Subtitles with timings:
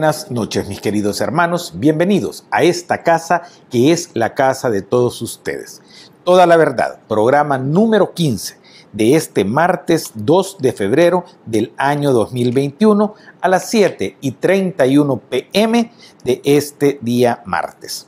[0.00, 5.20] buenas noches mis queridos hermanos, bienvenidos a esta casa que es la casa de todos
[5.20, 5.82] ustedes.
[6.24, 8.56] Toda la verdad, programa número 15
[8.94, 15.92] de este martes 2 de febrero del año 2021 a las 7 y 31 pm
[16.24, 18.06] de este día martes.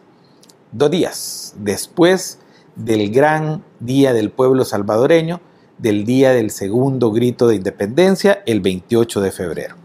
[0.73, 2.39] Dos días después
[2.75, 5.43] del gran día del pueblo salvadoreño,
[5.77, 9.82] del día del segundo grito de independencia, el 28 de febrero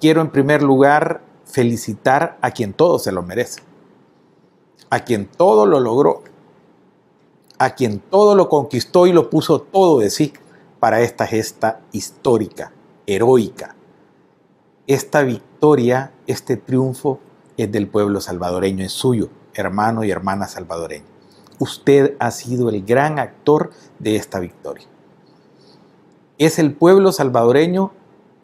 [0.00, 3.62] quiero en primer lugar felicitar a quien todo se lo merece,
[4.90, 6.22] a quien todo lo logró,
[7.58, 10.32] a quien todo lo conquistó y lo puso todo de sí
[10.78, 12.72] para esta gesta histórica,
[13.06, 13.74] heroica.
[14.86, 17.20] Esta victoria, este triunfo
[17.56, 21.06] es del pueblo salvadoreño, es suyo, hermano y hermana salvadoreño.
[21.58, 24.86] Usted ha sido el gran actor de esta victoria.
[26.38, 27.92] Es el pueblo salvadoreño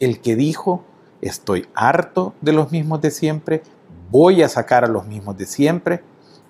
[0.01, 0.83] el que dijo
[1.21, 3.63] estoy harto de los mismos de siempre,
[4.11, 6.03] voy a sacar a los mismos de siempre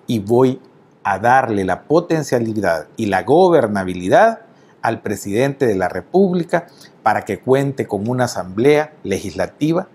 [0.06, 0.60] y voy
[1.02, 4.40] a darle la potencialidad y la gobernabilidad
[4.82, 6.66] al presidente de la República
[7.02, 9.88] para que cuente con una asamblea legislativa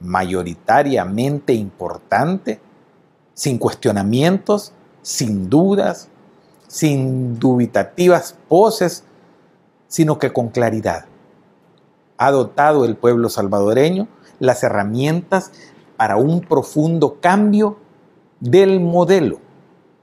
[0.00, 2.60] mayoritariamente importante,
[3.34, 6.08] sin cuestionamientos, sin dudas,
[6.66, 9.04] sin dubitativas poses,
[9.88, 11.06] sino que con claridad.
[12.24, 14.08] Ha dotado el pueblo salvadoreño
[14.40, 15.52] las herramientas
[15.98, 17.76] para un profundo cambio
[18.40, 19.40] del modelo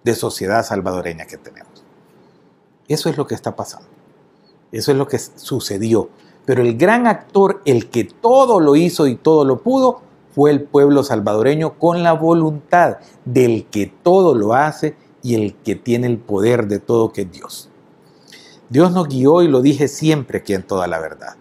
[0.03, 1.83] de sociedad salvadoreña que tenemos.
[2.87, 3.87] Eso es lo que está pasando.
[4.71, 6.09] Eso es lo que sucedió.
[6.45, 10.61] Pero el gran actor, el que todo lo hizo y todo lo pudo, fue el
[10.61, 16.19] pueblo salvadoreño con la voluntad del que todo lo hace y el que tiene el
[16.19, 17.71] poder de todo, que es Dios.
[18.69, 21.40] Dios nos guió y lo dije siempre aquí en toda la verdad.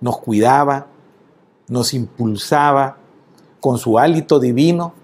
[0.00, 0.86] Nos cuidaba,
[1.68, 2.98] nos impulsaba
[3.60, 4.94] con su hálito divino,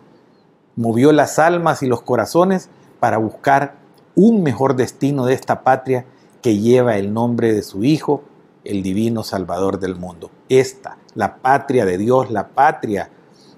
[0.76, 2.68] movió las almas y los corazones
[3.00, 3.76] para buscar
[4.14, 6.04] un mejor destino de esta patria
[6.42, 8.22] que lleva el nombre de su Hijo,
[8.64, 10.30] el divino Salvador del mundo.
[10.48, 13.10] Esta, la patria de Dios, la patria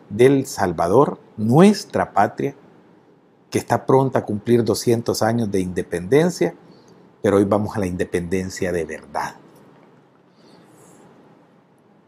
[0.08, 2.54] del Salvador, nuestra patria,
[3.50, 6.54] que está pronta a cumplir 200 años de independencia,
[7.22, 9.36] pero hoy vamos a la independencia de verdad.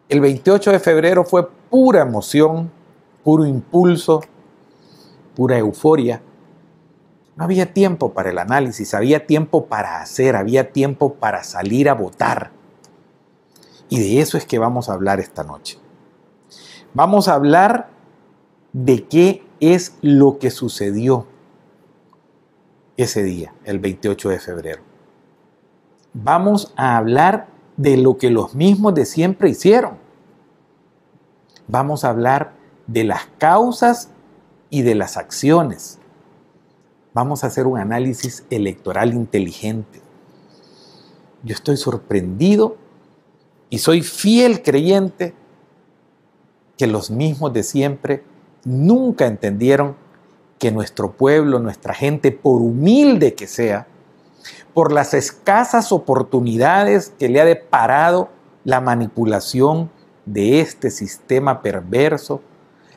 [0.09, 2.71] El 28 de febrero fue pura emoción,
[3.25, 4.21] puro impulso,
[5.35, 6.23] pura euforia.
[7.35, 11.95] No había tiempo para el análisis, había tiempo para hacer, había tiempo para salir a
[11.95, 12.53] votar.
[13.89, 15.79] Y de eso es que vamos a hablar esta noche.
[16.95, 17.91] Vamos a hablar
[18.73, 21.27] de qué es lo que sucedió
[22.97, 24.83] ese día, el 28 de febrero.
[26.15, 29.99] Vamos a hablar de lo que los mismos de siempre hicieron.
[31.69, 32.55] Vamos a hablar
[32.87, 34.11] de las causas
[34.71, 35.99] y de las acciones.
[37.13, 40.01] Vamos a hacer un análisis electoral inteligente.
[41.43, 42.77] Yo estoy sorprendido
[43.71, 45.35] y soy fiel creyente
[46.77, 48.23] que los mismos de siempre
[48.65, 49.97] nunca entendieron
[50.59, 53.87] que nuestro pueblo, nuestra gente, por humilde que sea,
[54.77, 58.29] por las escasas oportunidades que le ha deparado
[58.63, 59.91] la manipulación
[60.27, 62.43] de este sistema perverso,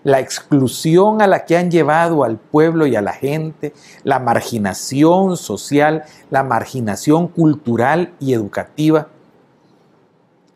[0.04, 3.72] la exclusión a la que han llevado al pueblo y a la gente,
[4.04, 9.08] la marginación social, la marginación cultural y educativa,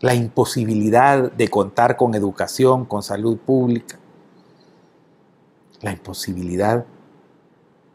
[0.02, 3.98] la imposibilidad de contar con educación, con salud pública,
[5.80, 6.84] la imposibilidad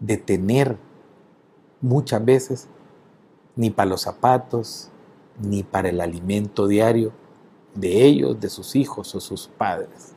[0.01, 0.79] de tener
[1.83, 2.69] muchas veces
[3.59, 4.89] ni para los zapatos,
[5.43, 7.13] ni para el alimento diario
[7.75, 10.15] de ellos, de sus hijos o sus padres.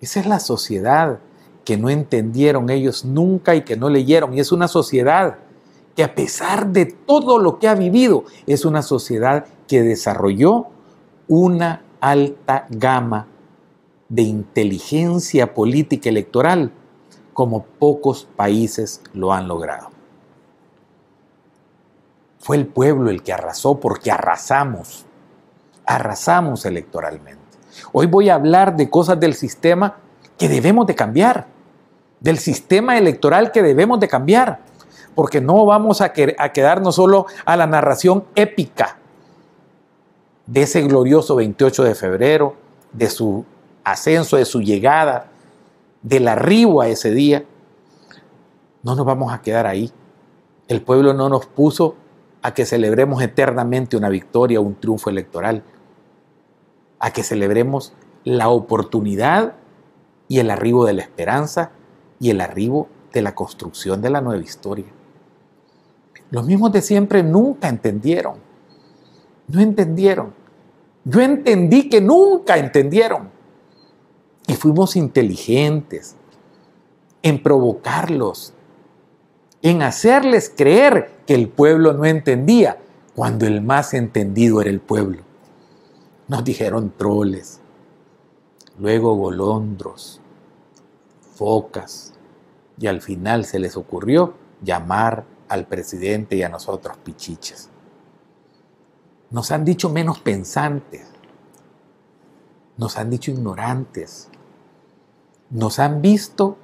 [0.00, 1.20] Esa es la sociedad
[1.64, 4.32] que no entendieron ellos nunca y que no leyeron.
[4.34, 5.38] Y es una sociedad
[5.94, 10.68] que a pesar de todo lo que ha vivido, es una sociedad que desarrolló
[11.28, 13.28] una alta gama
[14.08, 16.72] de inteligencia política electoral
[17.34, 19.93] como pocos países lo han logrado.
[22.44, 25.06] Fue el pueblo el que arrasó porque arrasamos.
[25.86, 27.40] Arrasamos electoralmente.
[27.90, 29.96] Hoy voy a hablar de cosas del sistema
[30.36, 31.46] que debemos de cambiar,
[32.20, 34.60] del sistema electoral que debemos de cambiar,
[35.14, 38.98] porque no vamos a, quedarnos solo a la narración épica
[40.44, 42.56] de ese glorioso 28 de febrero,
[42.92, 43.46] de su
[43.84, 45.28] ascenso, de su llegada,
[46.02, 47.42] del arribo a ese día.
[48.82, 49.90] No nos vamos a quedar ahí.
[50.68, 52.03] El pueblo no nos puso
[52.44, 55.62] a que celebremos eternamente una victoria, un triunfo electoral,
[56.98, 59.54] a que celebremos la oportunidad
[60.28, 61.70] y el arribo de la esperanza
[62.20, 64.84] y el arribo de la construcción de la nueva historia.
[66.30, 68.34] Los mismos de siempre nunca entendieron.
[69.48, 70.34] No entendieron.
[71.04, 73.30] Yo entendí que nunca entendieron.
[74.46, 76.14] Y fuimos inteligentes
[77.22, 78.52] en provocarlos,
[79.64, 82.78] en hacerles creer que el pueblo no entendía,
[83.16, 85.22] cuando el más entendido era el pueblo.
[86.28, 87.62] Nos dijeron troles,
[88.78, 90.20] luego golondros,
[91.34, 92.12] focas,
[92.78, 97.70] y al final se les ocurrió llamar al presidente y a nosotros pichiches.
[99.30, 101.06] Nos han dicho menos pensantes,
[102.76, 104.28] nos han dicho ignorantes,
[105.48, 106.58] nos han visto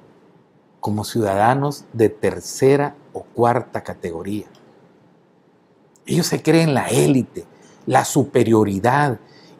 [0.81, 4.47] como ciudadanos de tercera o cuarta categoría.
[6.05, 7.45] Ellos se creen la élite,
[7.85, 9.19] la superioridad.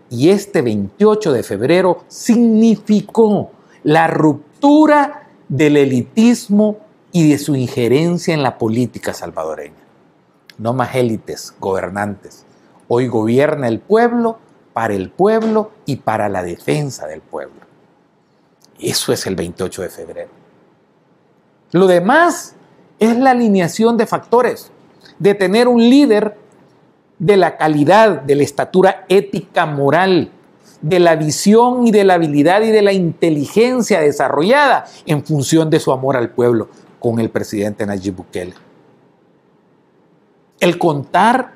[0.10, 3.52] Y este 28 de febrero significó
[3.84, 6.78] la ruptura del elitismo
[7.14, 9.76] y de su injerencia en la política salvadoreña.
[10.58, 12.46] No más élites gobernantes.
[12.88, 14.40] Hoy gobierna el pueblo
[14.74, 17.62] para el pueblo y para la defensa del pueblo.
[18.80, 20.41] Eso es el 28 de febrero.
[21.72, 22.56] Lo demás
[23.00, 24.72] es la alineación de factores,
[25.20, 26.38] de tener un líder
[27.18, 30.32] de la calidad, de la estatura ética moral,
[30.82, 35.80] de la visión y de la habilidad y de la inteligencia desarrollada en función de
[35.80, 36.70] su amor al pueblo
[37.00, 38.54] con el presidente Nayib Bukele.
[40.60, 41.54] El contar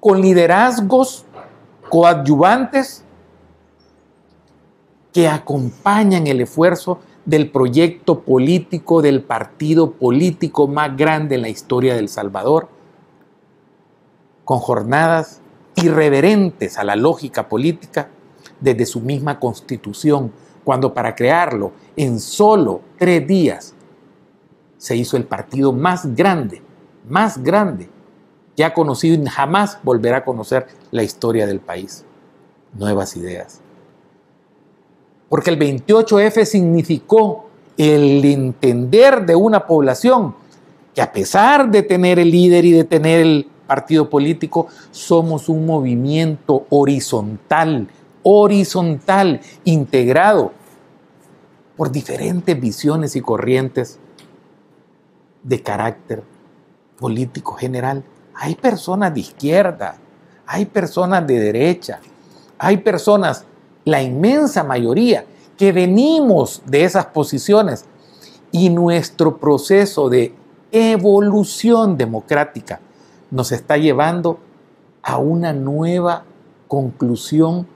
[0.00, 1.24] con liderazgos
[1.88, 3.04] coadyuvantes
[5.12, 11.94] que acompañan el esfuerzo del proyecto político, del partido político más grande en la historia
[11.94, 12.68] del Salvador,
[14.44, 15.40] con jornadas
[15.76, 18.10] irreverentes a la lógica política
[18.60, 20.32] desde su misma constitución,
[20.64, 23.74] cuando para crearlo en solo tres días
[24.76, 26.62] se hizo el partido más grande,
[27.08, 27.88] más grande
[28.56, 32.04] que ha conocido y jamás volverá a conocer la historia del país.
[32.74, 33.63] Nuevas ideas.
[35.34, 37.46] Porque el 28F significó
[37.76, 40.32] el entender de una población
[40.94, 45.66] que a pesar de tener el líder y de tener el partido político, somos un
[45.66, 47.88] movimiento horizontal,
[48.22, 50.52] horizontal, integrado
[51.76, 53.98] por diferentes visiones y corrientes
[55.42, 56.22] de carácter
[56.96, 58.04] político general.
[58.36, 59.96] Hay personas de izquierda,
[60.46, 61.98] hay personas de derecha,
[62.56, 63.44] hay personas,
[63.84, 65.26] la inmensa mayoría,
[65.56, 67.84] que venimos de esas posiciones
[68.50, 70.34] y nuestro proceso de
[70.72, 72.80] evolución democrática
[73.30, 74.38] nos está llevando
[75.02, 76.24] a una nueva
[76.68, 77.66] conclusión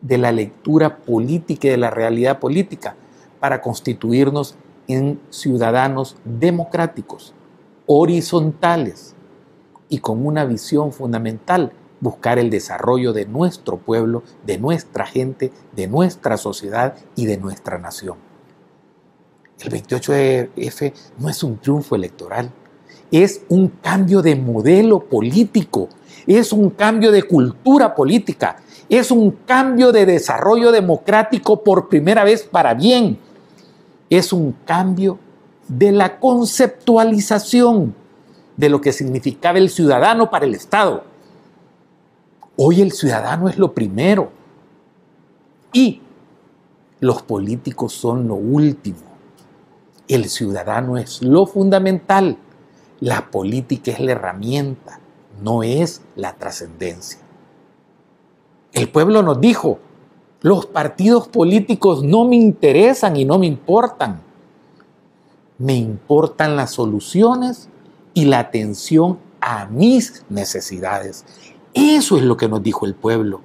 [0.00, 2.96] de la lectura política y de la realidad política
[3.40, 4.56] para constituirnos
[4.88, 7.34] en ciudadanos democráticos,
[7.86, 9.14] horizontales
[9.88, 15.86] y con una visión fundamental, buscar el desarrollo de nuestro pueblo, de nuestra gente, de
[15.86, 18.16] nuestra sociedad y de nuestra nación.
[19.60, 22.50] El 28F no es un triunfo electoral,
[23.10, 25.88] es un cambio de modelo político,
[26.26, 28.56] es un cambio de cultura política,
[28.88, 33.18] es un cambio de desarrollo democrático por primera vez para bien,
[34.10, 35.18] es un cambio
[35.68, 37.94] de la conceptualización
[38.56, 41.04] de lo que significaba el ciudadano para el Estado.
[42.58, 44.30] Hoy el ciudadano es lo primero
[45.72, 46.00] y
[47.00, 48.98] los políticos son lo último.
[50.08, 52.38] El ciudadano es lo fundamental.
[53.00, 55.00] La política es la herramienta,
[55.42, 57.20] no es la trascendencia.
[58.72, 59.78] El pueblo nos dijo,
[60.40, 64.22] los partidos políticos no me interesan y no me importan.
[65.58, 67.68] Me importan las soluciones
[68.14, 71.24] y la atención a mis necesidades.
[71.76, 73.42] Eso es lo que nos dijo el pueblo.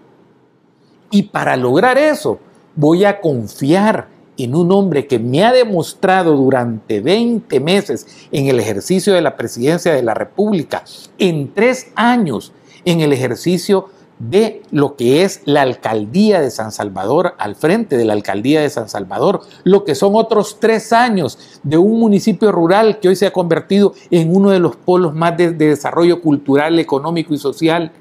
[1.12, 2.40] Y para lograr eso,
[2.78, 4.08] voy a confiar
[4.38, 9.36] en un hombre que me ha demostrado durante 20 meses en el ejercicio de la
[9.36, 10.86] presidencia de la República,
[11.18, 12.54] en tres años
[12.86, 13.90] en el ejercicio
[14.30, 18.70] de lo que es la alcaldía de San Salvador, al frente de la alcaldía de
[18.70, 23.26] San Salvador, lo que son otros tres años de un municipio rural que hoy se
[23.26, 27.92] ha convertido en uno de los polos más de, desarrollo cultural, económico y social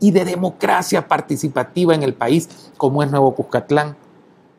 [0.00, 3.96] y de democracia participativa en el país, como es Nuevo Cuscatlán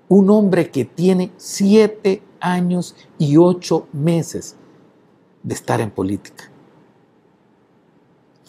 [0.10, 4.56] un hombre que tiene siete años y ocho meses
[5.44, 6.50] de estar en política.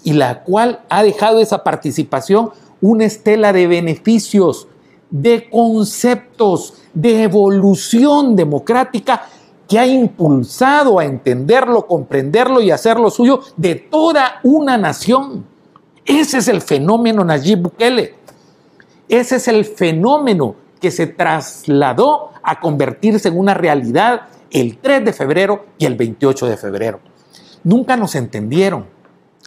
[0.04, 4.68] Y la cual ha dejado esa participación una estela de beneficios,
[5.10, 9.22] de conceptos de evolución democrática
[9.66, 15.44] que ha impulsado a entenderlo, comprenderlo y hacerlo suyo de toda una nación.
[16.08, 18.14] Ese es el fenómeno Nayib Bukele.
[19.10, 25.12] Ese es el fenómeno que se trasladó a convertirse en una realidad el 3 de
[25.12, 27.00] febrero y el 28 de febrero.
[27.62, 28.86] Nunca nos entendieron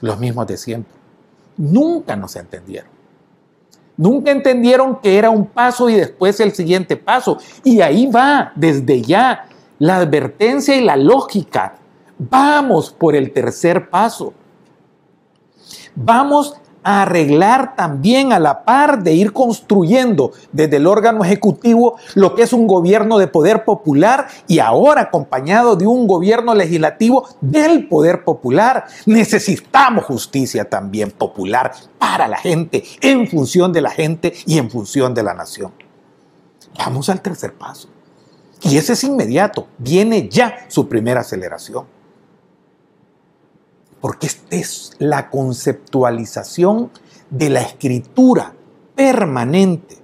[0.01, 0.93] los mismos de siempre.
[1.57, 2.91] Nunca nos entendieron.
[3.97, 7.39] Nunca entendieron que era un paso y después el siguiente paso.
[7.63, 9.47] Y ahí va, desde ya,
[9.79, 11.75] la advertencia y la lógica.
[12.19, 14.33] Vamos por el tercer paso.
[15.95, 22.33] Vamos a arreglar también a la par de ir construyendo desde el órgano ejecutivo lo
[22.35, 27.87] que es un gobierno de poder popular y ahora acompañado de un gobierno legislativo del
[27.87, 28.85] poder popular.
[29.05, 35.13] Necesitamos justicia también popular para la gente, en función de la gente y en función
[35.13, 35.71] de la nación.
[36.77, 37.89] Vamos al tercer paso.
[38.63, 42.00] Y ese es inmediato, viene ya su primera aceleración
[44.01, 46.91] porque esta es la conceptualización
[47.29, 48.53] de la escritura
[48.95, 49.99] permanente,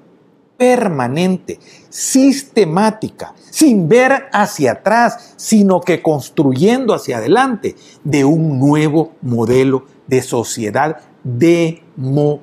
[0.55, 9.85] permanente, sistemática, sin ver hacia atrás, sino que construyendo hacia adelante de un nuevo modelo
[10.07, 12.37] de sociedad democrática.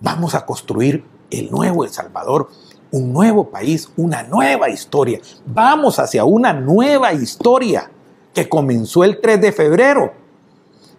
[0.00, 2.48] Vamos a construir el nuevo El Salvador,
[2.92, 5.20] un nuevo país, una nueva historia.
[5.46, 7.90] Vamos hacia una nueva historia
[8.34, 10.12] que comenzó el 3 de febrero,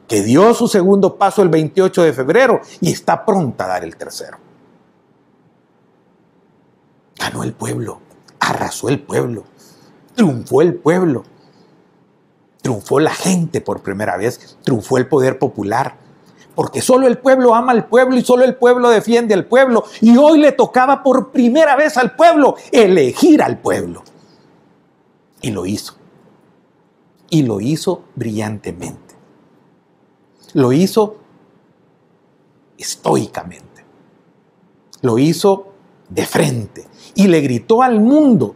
[0.08, 3.96] que dio su segundo paso el 28 de febrero y está pronta a dar el
[3.96, 4.38] tercero.
[7.18, 8.00] Ganó el pueblo,
[8.40, 9.46] arrasó el pueblo,
[10.16, 11.24] triunfó el pueblo,
[12.62, 15.96] triunfó la gente por primera vez, triunfó el poder popular,
[16.56, 19.86] porque solo el pueblo ama al pueblo y solo el pueblo defiende al pueblo.
[20.02, 24.04] Y hoy le tocaba por primera vez al pueblo elegir al pueblo.
[25.42, 26.01] Y lo hizo
[27.32, 29.16] y lo hizo brillantemente.
[30.54, 31.18] Lo hizo
[32.78, 33.84] estoicamente.
[35.02, 35.74] Lo hizo
[36.10, 38.56] de frente y le gritó al mundo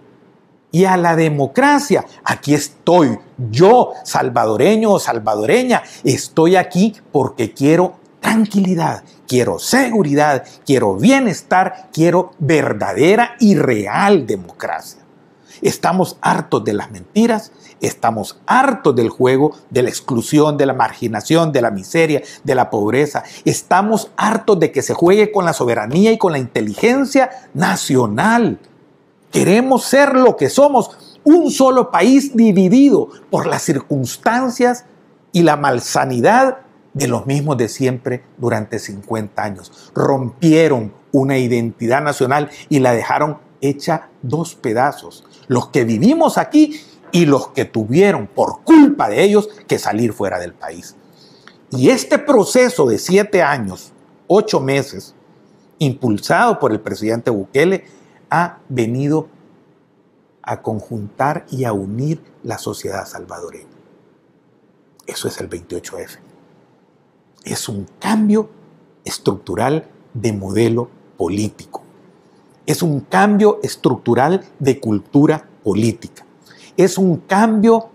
[0.71, 3.17] y a la democracia, aquí estoy,
[3.49, 13.37] yo, salvadoreño o salvadoreña, estoy aquí porque quiero tranquilidad, quiero seguridad, quiero bienestar, quiero verdadera
[13.39, 15.01] y real democracia.
[15.61, 21.51] Estamos hartos de las mentiras, estamos hartos del juego, de la exclusión, de la marginación,
[21.51, 23.23] de la miseria, de la pobreza.
[23.43, 28.59] Estamos hartos de que se juegue con la soberanía y con la inteligencia nacional.
[29.31, 34.85] Queremos ser lo que somos, un solo país dividido por las circunstancias
[35.31, 36.59] y la malsanidad
[36.93, 39.91] de los mismos de siempre durante 50 años.
[39.93, 45.25] Rompieron una identidad nacional y la dejaron hecha dos pedazos.
[45.47, 46.81] Los que vivimos aquí
[47.15, 50.95] y los que tuvieron por culpa de ellos que salir fuera del país.
[51.71, 53.93] Y este proceso de siete años,
[54.27, 55.15] ocho meses,
[55.79, 57.85] impulsado por el presidente Bukele,
[58.29, 59.27] ha venido
[60.43, 63.65] a conjuntar y a unir la sociedad salvadoreña.
[65.07, 66.19] Eso es el 28F.
[67.45, 68.49] Es un cambio
[69.03, 71.85] estructural de modelo político
[72.65, 76.24] es un cambio estructural de cultura política.
[76.77, 77.89] Es un cambio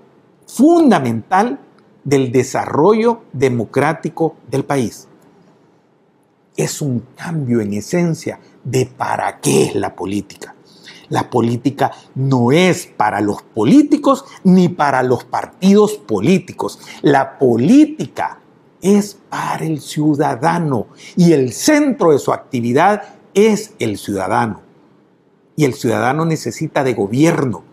[0.47, 1.61] fundamental
[2.05, 5.07] del desarrollo democrático del país.
[6.57, 10.55] Es un cambio en esencia de para qué es la política.
[11.11, 16.79] La política no es para los políticos ni para los partidos políticos.
[17.03, 18.39] La política
[18.81, 23.03] es para el ciudadano y el centro de su actividad
[23.35, 24.63] es el ciudadano.
[25.57, 27.65] Y el ciudadano necesita de gobierno.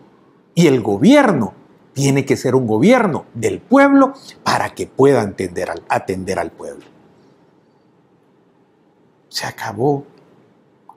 [0.58, 1.54] Y el gobierno
[1.92, 6.84] tiene que ser un gobierno del pueblo para que pueda atender al, atender al pueblo.
[9.28, 10.02] Se acabó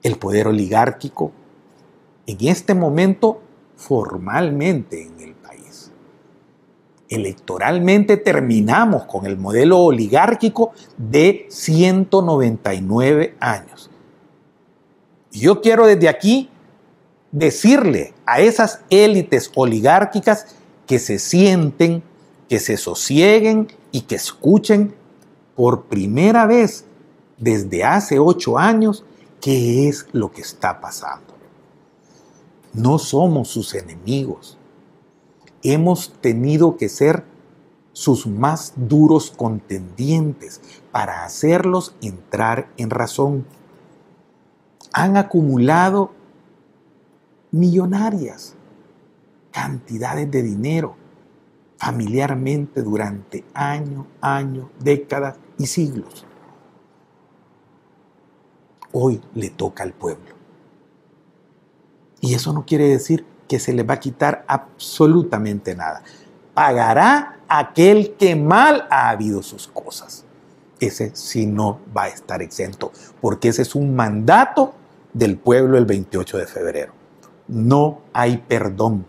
[0.01, 1.31] el poder oligárquico
[2.25, 3.43] en este momento
[3.75, 5.91] formalmente en el país.
[7.07, 13.91] Electoralmente terminamos con el modelo oligárquico de 199 años.
[15.31, 16.49] Y yo quiero desde aquí
[17.31, 20.47] decirle a esas élites oligárquicas
[20.85, 22.03] que se sienten,
[22.49, 24.93] que se sosieguen y que escuchen
[25.55, 26.85] por primera vez
[27.37, 29.05] desde hace ocho años
[29.39, 31.33] qué es lo que está pasando.
[32.73, 34.57] No somos sus enemigos.
[35.63, 37.25] Hemos tenido que ser
[37.93, 40.61] sus más duros contendientes
[40.91, 43.45] para hacerlos entrar en razón
[44.93, 46.11] han acumulado
[47.51, 48.55] millonarias
[49.51, 50.95] cantidades de dinero
[51.77, 56.25] familiarmente durante años, años, décadas y siglos.
[58.91, 60.35] Hoy le toca al pueblo.
[62.19, 66.03] Y eso no quiere decir que se le va a quitar absolutamente nada.
[66.53, 70.23] Pagará aquel que mal ha habido sus cosas.
[70.79, 72.91] Ese sí no va a estar exento,
[73.21, 74.73] porque ese es un mandato
[75.13, 77.00] del pueblo el 28 de febrero.
[77.51, 79.05] No hay perdón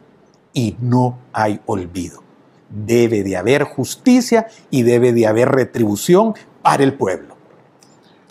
[0.53, 2.23] y no hay olvido.
[2.69, 7.37] Debe de haber justicia y debe de haber retribución para el pueblo.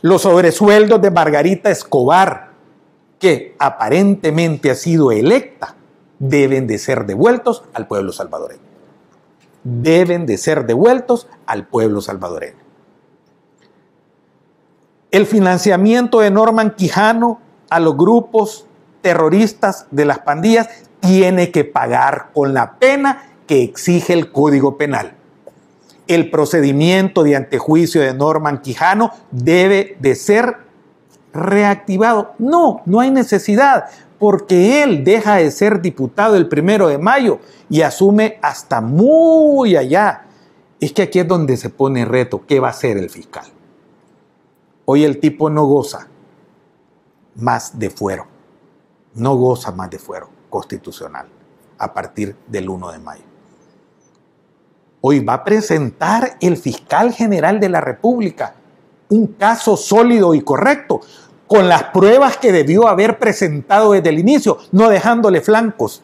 [0.02, 2.52] Los sobresueldos de Margarita Escobar,
[3.20, 5.76] que aparentemente ha sido electa,
[6.20, 8.62] deben de ser devueltos al pueblo salvadoreño.
[9.64, 12.60] Deben de ser devueltos al pueblo salvadoreño.
[15.12, 17.40] El financiamiento de Norman Quijano
[17.70, 18.66] a los grupos
[19.02, 25.16] terroristas de las pandillas tiene que pagar con la pena que exige el Código Penal.
[26.08, 30.58] El procedimiento de antejuicio de Norman Quijano debe de ser
[31.34, 32.34] reactivado.
[32.38, 33.86] No, no hay necesidad,
[34.20, 37.40] porque él deja de ser diputado el primero de mayo
[37.70, 40.26] y asume hasta muy allá.
[40.80, 43.46] Es que aquí es donde se pone reto, ¿qué va a hacer el fiscal?
[44.86, 46.08] Hoy el tipo no goza
[47.36, 48.28] más de fuero,
[49.16, 51.28] no goza más de fuero constitucional
[51.78, 53.24] a partir del 1 de mayo.
[55.02, 58.56] Hoy va a presentar el fiscal general de la República
[59.12, 61.02] un caso sólido y correcto,
[61.46, 66.02] con las pruebas que debió haber presentado desde el inicio, no dejándole flancos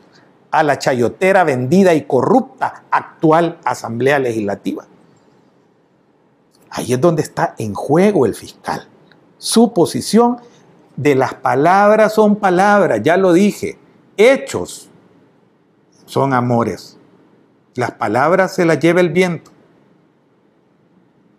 [0.51, 4.85] a la chayotera vendida y corrupta actual Asamblea Legislativa.
[6.69, 8.89] Ahí es donde está en juego el fiscal.
[9.37, 10.37] Su posición
[10.97, 13.77] de las palabras son palabras, ya lo dije,
[14.17, 14.89] hechos
[16.05, 16.97] son amores.
[17.75, 19.51] Las palabras se las lleva el viento.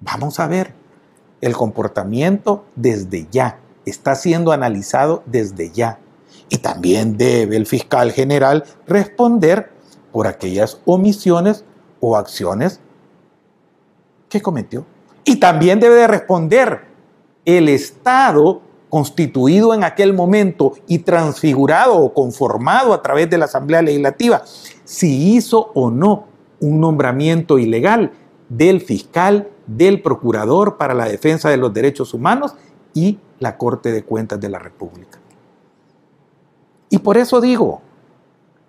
[0.01, 0.73] Vamos a ver,
[1.41, 5.99] el comportamiento desde ya está siendo analizado desde ya.
[6.49, 9.73] Y también debe el fiscal general responder
[10.13, 11.65] por aquellas omisiones
[12.01, 12.81] o acciones
[14.29, 14.87] que cometió.
[15.25, 16.87] Y también debe de responder
[17.45, 23.83] el Estado constituido en aquel momento y transfigurado o conformado a través de la Asamblea
[23.83, 24.43] Legislativa,
[24.85, 26.27] si hizo o no
[26.61, 28.13] un nombramiento ilegal
[28.49, 32.55] del fiscal, del procurador para la defensa de los derechos humanos
[32.95, 35.19] y la Corte de Cuentas de la República.
[36.91, 37.83] Y por eso digo,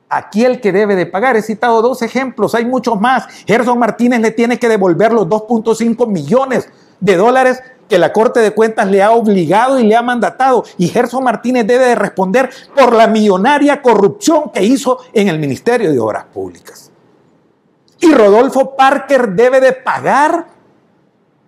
[0.10, 3.28] aquí el que debe de pagar, he citado dos ejemplos, hay muchos más.
[3.48, 8.52] Gerson Martínez le tiene que devolver los 2.5 millones de dólares que la Corte de
[8.52, 10.64] Cuentas le ha obligado y le ha mandatado.
[10.78, 15.92] Y Gerson Martínez debe de responder por la millonaria corrupción que hizo en el Ministerio
[15.92, 16.92] de Obras Públicas.
[18.00, 20.48] Y Rodolfo Parker debe de pagar,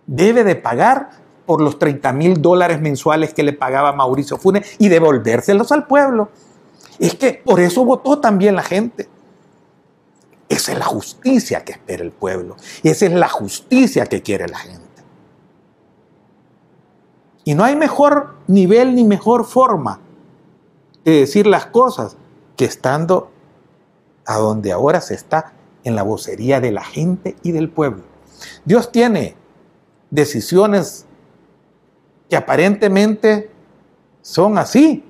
[0.05, 1.11] debe de pagar
[1.45, 6.29] por los 30 mil dólares mensuales que le pagaba Mauricio Funes y devolvérselos al pueblo.
[6.99, 9.07] Es que por eso votó también la gente.
[10.49, 12.57] Esa es la justicia que espera el pueblo.
[12.83, 14.90] Esa es la justicia que quiere la gente.
[17.43, 19.99] Y no hay mejor nivel ni mejor forma
[21.03, 22.17] de decir las cosas
[22.55, 23.31] que estando
[24.25, 28.03] a donde ahora se está, en la vocería de la gente y del pueblo.
[28.65, 29.35] Dios tiene
[30.11, 31.05] decisiones
[32.29, 33.49] que aparentemente
[34.21, 35.03] son así.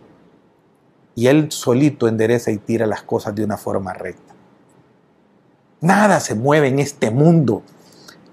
[1.14, 4.34] Y Él solito endereza y tira las cosas de una forma recta.
[5.82, 7.64] Nada se mueve en este mundo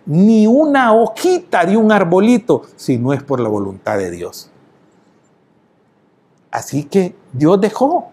[0.09, 4.51] ni una hojita de un arbolito si no es por la voluntad de Dios.
[6.51, 8.09] Así que Dios dejó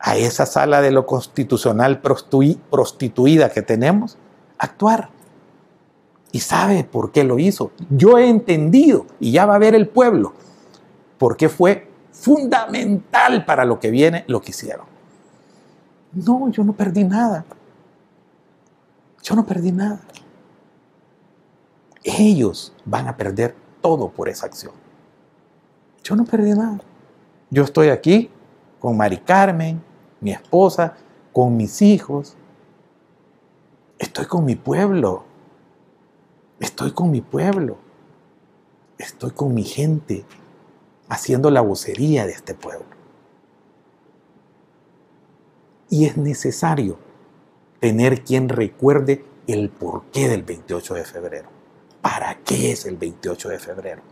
[0.00, 4.18] a esa sala de lo constitucional prostituida que tenemos
[4.58, 5.10] actuar.
[6.32, 7.70] Y sabe por qué lo hizo.
[7.88, 10.32] Yo he entendido, y ya va a ver el pueblo,
[11.18, 14.86] por qué fue fundamental para lo que viene lo que hicieron.
[16.12, 17.44] No, yo no perdí nada.
[19.22, 20.00] Yo no perdí nada
[22.02, 24.72] ellos van a perder todo por esa acción.
[26.02, 26.80] Yo no perdí nada.
[27.50, 28.30] Yo estoy aquí
[28.78, 29.82] con Mari Carmen,
[30.20, 30.96] mi esposa,
[31.32, 32.36] con mis hijos.
[33.98, 35.24] Estoy con mi pueblo.
[36.58, 37.76] Estoy con mi pueblo.
[38.98, 40.24] Estoy con mi gente
[41.08, 42.86] haciendo la vocería de este pueblo.
[45.88, 46.98] Y es necesario
[47.80, 51.59] tener quien recuerde el porqué del 28 de febrero.
[52.02, 54.02] ¿Para qué es el 28 de febrero?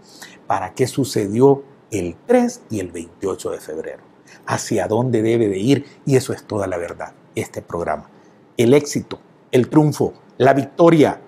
[0.46, 4.02] ¿Para qué sucedió el 3 y el 28 de febrero.
[4.46, 8.08] Hacia dónde debe de ir y eso es toda la verdad, este programa.
[8.56, 9.18] El éxito,
[9.50, 11.20] el triunfo, la victoria,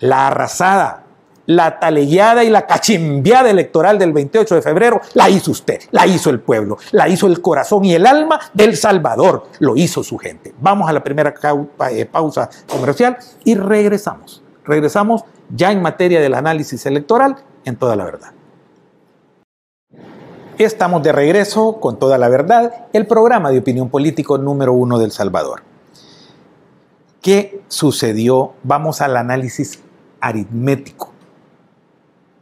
[0.00, 1.04] la arrasada,
[1.46, 6.30] la talegueada y la cachimbiada electoral del 28 de febrero la hizo usted, la hizo
[6.30, 10.54] el pueblo, la hizo el corazón y el alma del Salvador, lo hizo su gente.
[10.60, 11.34] Vamos a la primera
[11.90, 14.42] eh, pausa comercial y regresamos.
[14.66, 18.32] Regresamos ya en materia del análisis electoral en toda la verdad.
[20.58, 25.12] Estamos de regreso con toda la verdad, el programa de opinión político número uno del
[25.12, 25.62] Salvador.
[27.20, 28.54] ¿Qué sucedió?
[28.62, 29.82] Vamos al análisis
[30.20, 31.16] aritmético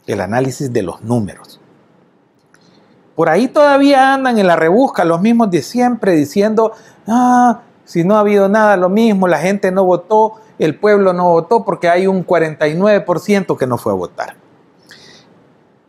[0.06, 1.60] el análisis de los números.
[3.16, 6.72] Por ahí todavía andan en la rebusca los mismos de siempre diciendo,
[7.06, 11.30] ah, si no ha habido nada, lo mismo, la gente no votó, el pueblo no
[11.30, 14.36] votó porque hay un 49% que no fue a votar.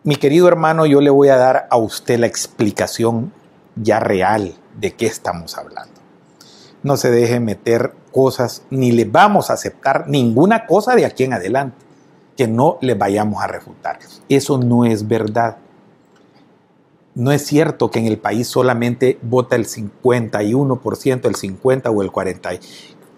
[0.04, 3.34] Mi querido hermano, yo le voy a dar a usted la explicación
[3.76, 5.94] ya real de qué estamos hablando.
[6.84, 11.34] No se deje meter cosas, ni le vamos a aceptar ninguna cosa de aquí en
[11.34, 11.86] adelante
[12.38, 14.00] que no le vayamos a refutar.
[14.30, 15.58] Eso no es verdad.
[17.16, 22.12] No es cierto que en el país solamente vota el 51%, el 50 o el
[22.12, 22.50] 40.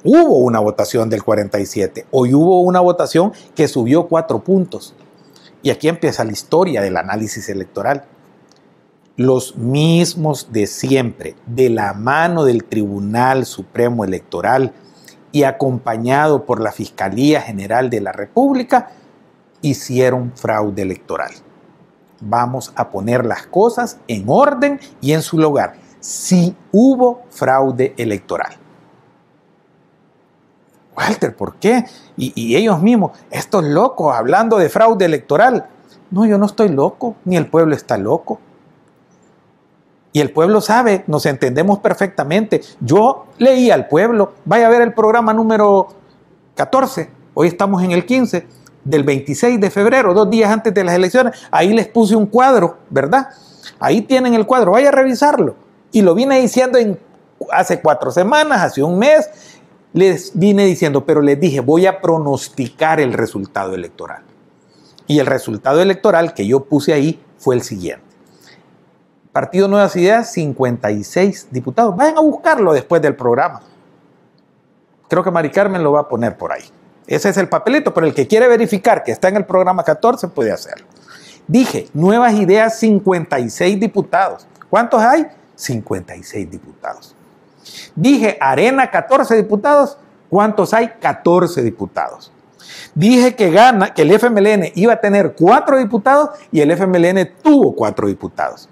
[0.03, 2.05] Hubo una votación del 47.
[2.12, 4.93] Hoy hubo una votación que subió cuatro puntos.
[5.63, 8.05] Y aquí empieza la historia del análisis electoral.
[9.15, 14.71] Los mismos de siempre, de la mano del Tribunal Supremo Electoral
[15.31, 18.91] y acompañado por la Fiscalía General de la República,
[19.63, 21.31] hicieron fraude electoral.
[22.21, 25.73] Vamos a poner las cosas en orden y en su lugar.
[25.99, 28.57] Si hubo fraude electoral.
[30.97, 31.86] Walter, ¿por qué?
[32.17, 35.67] Y, ellos mismos, estos locos hablando de fraude electoral.
[36.10, 38.39] No, yo no estoy loco, ni el pueblo está loco.
[40.12, 42.62] Y el pueblo sabe, nos entendemos perfectamente.
[42.79, 45.89] Yo leí al pueblo, vaya a ver el programa número
[46.55, 48.47] 14, hoy estamos en el 15
[48.83, 52.77] del 26 de febrero, dos días antes de las elecciones, ahí les puse un cuadro,
[52.89, 53.27] ¿verdad?
[53.79, 55.55] Ahí tienen el cuadro, vaya a revisarlo.
[55.91, 56.97] Y lo vine diciendo en,
[57.51, 59.29] hace cuatro semanas, hace un mes,
[59.93, 64.23] les vine diciendo, pero les dije, voy a pronosticar el resultado electoral.
[65.08, 68.06] Y el resultado electoral que yo puse ahí fue el siguiente.
[69.32, 71.95] Partido Nuevas Ideas, 56 diputados.
[71.95, 73.62] Vayan a buscarlo después del programa.
[75.08, 76.63] Creo que Mari Carmen lo va a poner por ahí.
[77.06, 80.28] Ese es el papelito, pero el que quiere verificar que está en el programa 14
[80.30, 80.88] puede hacerlo.
[81.47, 84.45] Dije, nuevas ideas, 56 diputados.
[84.69, 85.28] ¿Cuántos hay?
[85.56, 87.16] 56 diputados.
[87.96, 89.98] Dije, Arena, 14 diputados.
[90.30, 90.90] ¿Cuántos hay?
[91.00, 92.32] 14 diputados.
[92.96, 97.76] Dije que gana, que el FMLN iba a tener 4 diputados y el FMLN tuvo
[97.76, 98.70] 4 diputados.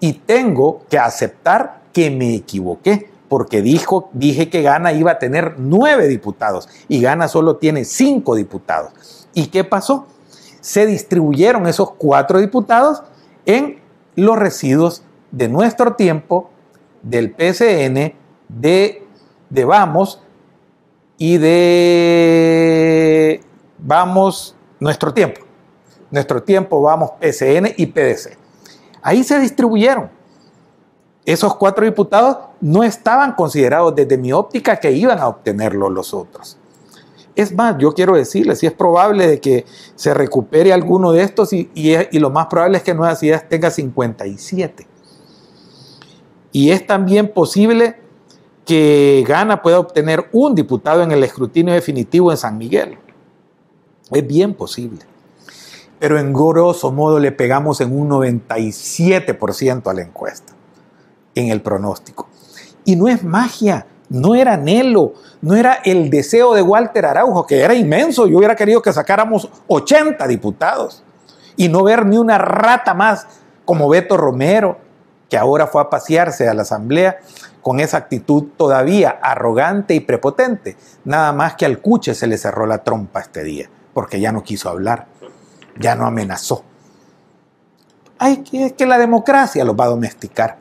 [0.00, 5.56] Y tengo que aceptar que me equivoqué porque dijo, dije que Gana iba a tener
[5.58, 9.28] nueve diputados y Gana solo tiene cinco diputados.
[9.34, 10.06] ¿Y qué pasó?
[10.60, 13.02] Se distribuyeron esos cuatro diputados
[13.46, 13.80] en
[14.16, 16.50] los residuos de nuestro tiempo,
[17.02, 18.14] del PCN,
[18.48, 19.06] de,
[19.50, 20.22] de Vamos
[21.16, 22.60] y de
[23.78, 25.40] Vamos Nuestro Tiempo.
[26.10, 28.36] Nuestro Tiempo, Vamos, PCN y PDC.
[29.02, 30.18] Ahí se distribuyeron
[31.32, 36.56] esos cuatro diputados no estaban considerados desde mi óptica que iban a obtenerlo los otros.
[37.36, 41.52] Es más, yo quiero decirles, si es probable de que se recupere alguno de estos
[41.52, 41.68] y,
[42.12, 44.86] lo más probable es que Nuevas Ideas tenga 57.
[46.50, 48.00] Y es también posible
[48.68, 52.98] que Gana pueda obtener un diputado en el escrutinio definitivo en San Miguel.
[54.10, 54.98] Es bien posible.
[55.98, 60.52] Pero en grosso modo le pegamos en un 97% a la encuesta
[61.34, 62.28] en el pronóstico.
[62.84, 67.62] Y no es magia, no era anhelo, no era el deseo de Walter Araujo, que
[67.62, 68.26] era inmenso.
[68.26, 71.02] Yo hubiera querido que sacáramos 80 diputados
[71.56, 73.26] y no ver ni una rata más
[73.64, 74.76] como Beto Romero,
[75.30, 77.18] que ahora fue a pasearse a la asamblea
[77.62, 80.76] con esa actitud todavía arrogante y prepotente.
[81.04, 84.42] Nada más que al cuche se le cerró la trompa este día, porque ya no
[84.42, 85.06] quiso hablar,
[85.78, 86.64] ya no amenazó.
[88.18, 90.58] Ay, es que la democracia los va a domesticar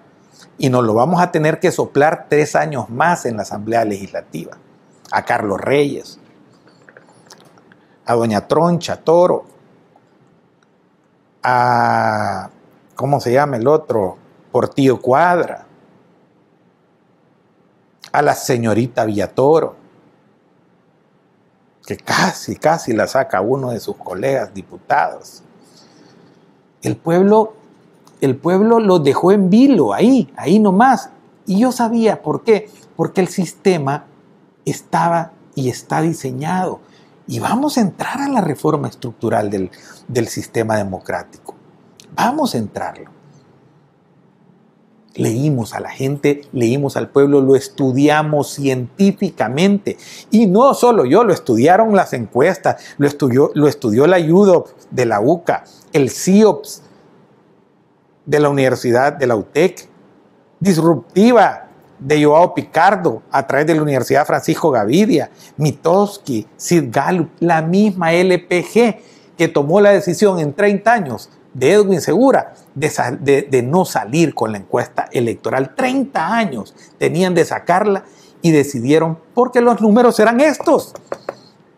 [0.58, 4.58] y nos lo vamos a tener que soplar tres años más en la Asamblea Legislativa.
[5.12, 6.20] A Carlos Reyes,
[8.06, 9.46] a Doña Troncha Toro,
[11.44, 12.50] a,
[12.96, 14.18] ¿cómo se llama el otro?
[14.52, 15.67] Portillo Cuadra,
[18.12, 19.76] a la señorita Villatoro,
[21.86, 25.44] que casi, casi la saca uno de sus colegas diputados.
[26.82, 27.54] El pueblo
[28.22, 31.10] el pueblo dejó en vilo, ahí, ahí nomás.
[31.46, 34.06] Y yo sabía por qué, porque el sistema
[34.66, 36.80] estaba y está diseñado.
[37.28, 39.70] Y vamos a entrar a la reforma estructural del,
[40.08, 41.56] del sistema democrático.
[42.16, 43.12] Vamos a entrarlo.
[45.18, 49.98] Leímos a la gente, leímos al pueblo, lo estudiamos científicamente.
[50.32, 55.06] Y no solo yo, lo estudiaron las encuestas, lo estudió, lo estudió la UDOP de
[55.06, 56.84] la UCA, el CIOPS
[58.26, 59.90] de la Universidad de la UTEC,
[60.60, 61.68] Disruptiva
[62.00, 68.14] de Joao Picardo a través de la Universidad Francisco Gavidia, Mitowski, Sid Gallup, la misma
[68.14, 69.00] LPG
[69.38, 74.60] que tomó la decisión en 30 años de Edwin Segura de, no salir con la
[74.60, 75.74] encuesta electoral.
[75.76, 78.04] 30 años tenían de sacarla
[78.44, 80.94] y decidieron, porque los números eran estos.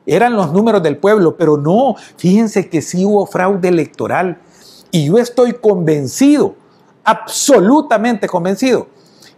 [0.06, 4.40] Eran los números del pueblo, pero no, fíjense que sí hubo fraude electoral.
[4.92, 6.56] Y yo estoy convencido,
[7.06, 8.88] absolutamente convencido,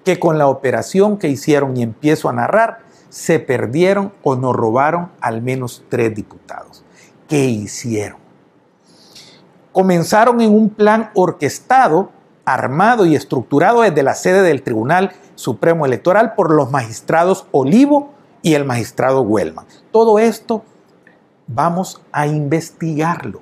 [0.04, 5.12] que con la operación que hicieron y empiezo a narrar, se perdieron o nos robaron
[5.20, 6.84] al menos tres diputados.
[7.28, 8.21] ¿Qué hicieron?
[9.72, 12.12] Comenzaron en un plan orquestado,
[12.46, 18.56] armado y estructurado desde la sede del Tribunal Supremo Electoral por los magistrados Olivo y
[18.56, 19.66] el magistrado Huelman.
[19.92, 20.64] Todo esto
[21.48, 23.42] vamos a investigarlo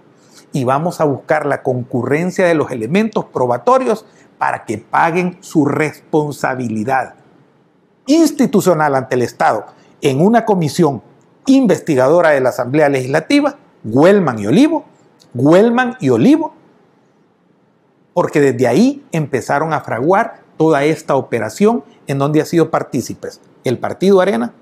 [0.51, 4.05] y vamos a buscar la concurrencia de los elementos probatorios
[4.37, 7.15] para que paguen su responsabilidad
[8.07, 9.65] institucional ante el Estado
[10.01, 11.03] en una comisión
[11.45, 14.85] investigadora de la Asamblea Legislativa, Huelman y Olivo,
[15.33, 16.53] Huelman y Olivo,
[18.13, 23.77] porque desde ahí empezaron a fraguar toda esta operación en donde ha sido partícipes el
[23.77, 24.53] Partido Arena,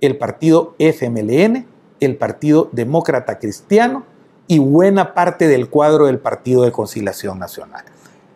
[0.00, 1.66] el Partido FMLN,
[2.00, 4.04] el Partido Demócrata Cristiano
[4.46, 7.84] y buena parte del cuadro del Partido de Conciliación Nacional.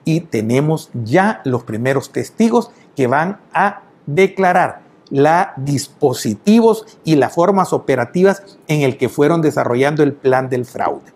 [0.05, 7.73] Y tenemos ya los primeros testigos que van a declarar los dispositivos y las formas
[7.73, 11.12] operativas en el que fueron desarrollando el plan del fraude.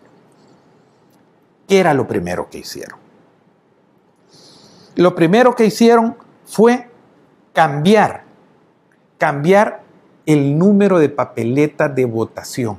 [1.66, 2.98] ¿Qué era lo primero que hicieron?
[4.94, 6.88] Lo primero que hicieron fue
[7.52, 8.24] cambiar,
[9.18, 9.83] cambiar
[10.24, 12.79] el número de papeletas de votación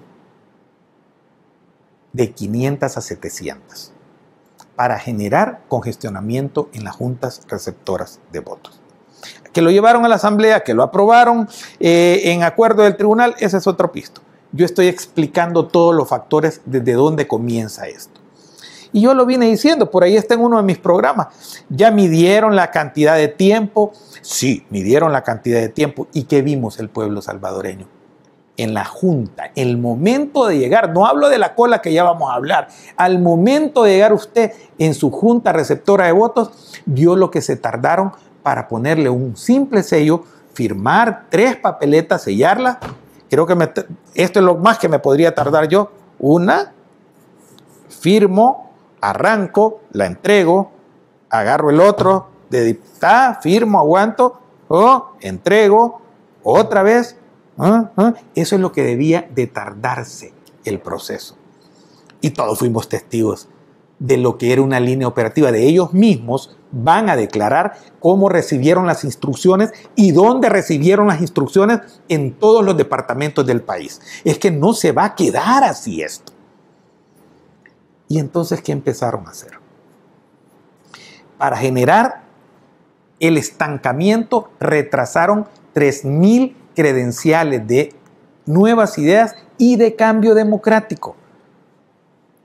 [2.14, 3.94] de 500 a 700
[4.76, 8.80] para generar congestionamiento en las juntas receptoras de votos.
[9.54, 11.48] Que lo llevaron a la asamblea, que lo aprobaron
[11.80, 14.22] eh, en acuerdo del tribunal, ese es otro pisto.
[14.52, 18.22] Yo estoy explicando todos los factores desde dónde comienza esto.
[18.92, 21.28] Y yo lo vine diciendo, por ahí está en uno de mis programas.
[21.70, 23.92] Ya midieron la cantidad de tiempo.
[24.22, 26.08] Sí, midieron la cantidad de tiempo.
[26.14, 27.88] ¿Y qué vimos el pueblo salvadoreño?
[28.58, 32.32] En la junta, el momento de llegar, no hablo de la cola que ya vamos
[32.32, 36.50] a hablar, al momento de llegar usted en su junta receptora de votos,
[36.86, 40.24] vio lo que se tardaron para ponerle un simple sello,
[40.54, 42.78] firmar tres papeletas, sellarlas.
[43.30, 43.54] Creo que
[44.16, 45.92] esto es lo más que me podría tardar yo.
[46.18, 46.74] Una,
[47.90, 48.67] firmo,
[49.02, 50.72] arranco, la entrego,
[51.30, 52.80] agarro el otro, de
[53.42, 56.02] firmo, aguanto, o entrego,
[56.44, 57.18] otra vez.
[57.58, 57.92] ¿ah?
[57.98, 58.14] ¿Ah?
[58.36, 60.34] Eso es lo que debía de tardarse
[60.66, 61.36] el proceso.
[62.22, 63.48] Y todos fuimos testigos
[64.00, 65.52] de lo que era una línea operativa.
[65.52, 71.80] De ellos mismos van a declarar cómo recibieron las instrucciones y dónde recibieron las instrucciones
[72.10, 74.02] en todos los departamentos del país.
[74.24, 76.27] Es que no se va a quedar así esto.
[78.08, 79.60] Y entonces, ¿qué empezaron a hacer?
[81.38, 82.24] Para generar
[83.20, 87.94] el estancamiento, retrasaron 3.000 credenciales de
[88.46, 91.16] nuevas ideas y de cambio democrático,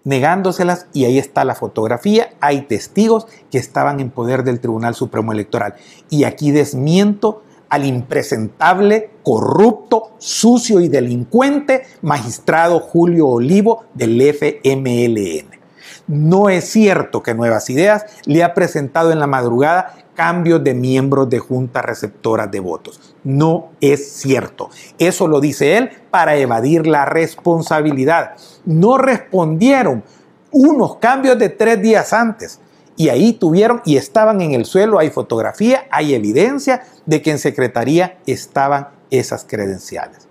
[0.04, 5.32] negándoselas, y ahí está la fotografía, hay testigos que estaban en poder del Tribunal Supremo
[5.32, 5.74] Electoral.
[6.10, 15.58] Y aquí desmiento al impresentable, corrupto, sucio y delincuente magistrado Julio Olivo del FMLN.
[16.06, 21.30] No es cierto que Nuevas Ideas le ha presentado en la madrugada cambios de miembros
[21.30, 23.14] de juntas receptoras de votos.
[23.24, 24.68] No es cierto.
[24.98, 28.32] Eso lo dice él para evadir la responsabilidad.
[28.66, 30.04] No respondieron
[30.50, 32.60] unos cambios de tres días antes.
[32.96, 37.38] Y ahí tuvieron y estaban en el suelo, hay fotografía, hay evidencia de que en
[37.38, 40.28] secretaría estaban esas credenciales.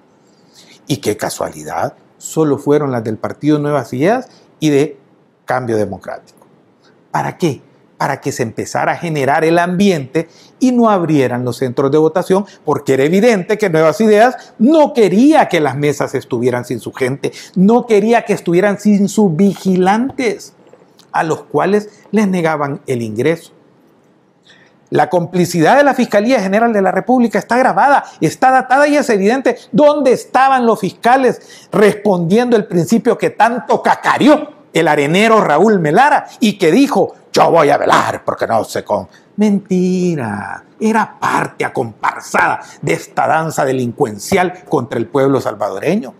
[0.87, 4.97] Y qué casualidad, solo fueron las del Partido Nuevas Ideas y de
[5.45, 6.45] Cambio Democrático.
[7.11, 7.61] ¿Para qué?
[7.97, 10.27] Para que se empezara a generar el ambiente
[10.59, 15.47] y no abrieran los centros de votación, porque era evidente que Nuevas Ideas no quería
[15.49, 20.53] que las mesas estuvieran sin su gente, no quería que estuvieran sin sus vigilantes.
[21.11, 23.51] A los cuales les negaban el ingreso.
[24.91, 29.09] La complicidad de la Fiscalía General de la República está grabada, está datada y es
[29.09, 36.27] evidente dónde estaban los fiscales respondiendo el principio que tanto cacarió el arenero Raúl Melara
[36.41, 39.07] y que dijo, yo voy a velar porque no sé con...
[39.37, 46.13] Mentira, era parte acomparsada de esta danza delincuencial contra el pueblo salvadoreño.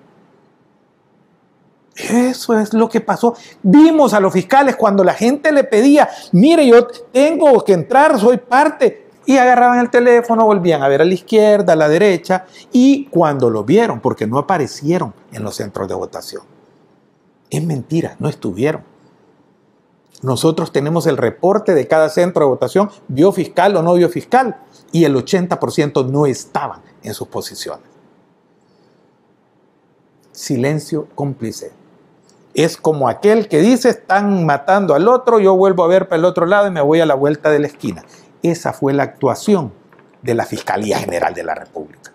[1.96, 3.36] Eso es lo que pasó.
[3.62, 8.38] Vimos a los fiscales cuando la gente le pedía, mire, yo tengo que entrar, soy
[8.38, 9.10] parte.
[9.26, 13.50] Y agarraban el teléfono, volvían a ver a la izquierda, a la derecha, y cuando
[13.50, 16.44] lo vieron, porque no aparecieron en los centros de votación.
[17.50, 18.84] Es mentira, no estuvieron.
[20.24, 24.58] Nosotros tenemos el reporte de cada centro de votación, vio fiscal o no vio fiscal,
[24.92, 27.86] y el 80% no estaban en sus posiciones.
[30.32, 31.81] Silencio cómplice
[32.54, 36.26] es como aquel que dice, están matando al otro, yo vuelvo a ver para el
[36.26, 38.04] otro lado y me voy a la vuelta de la esquina.
[38.44, 39.72] Esa fue la actuación
[40.22, 42.12] de la Fiscalía General de la República.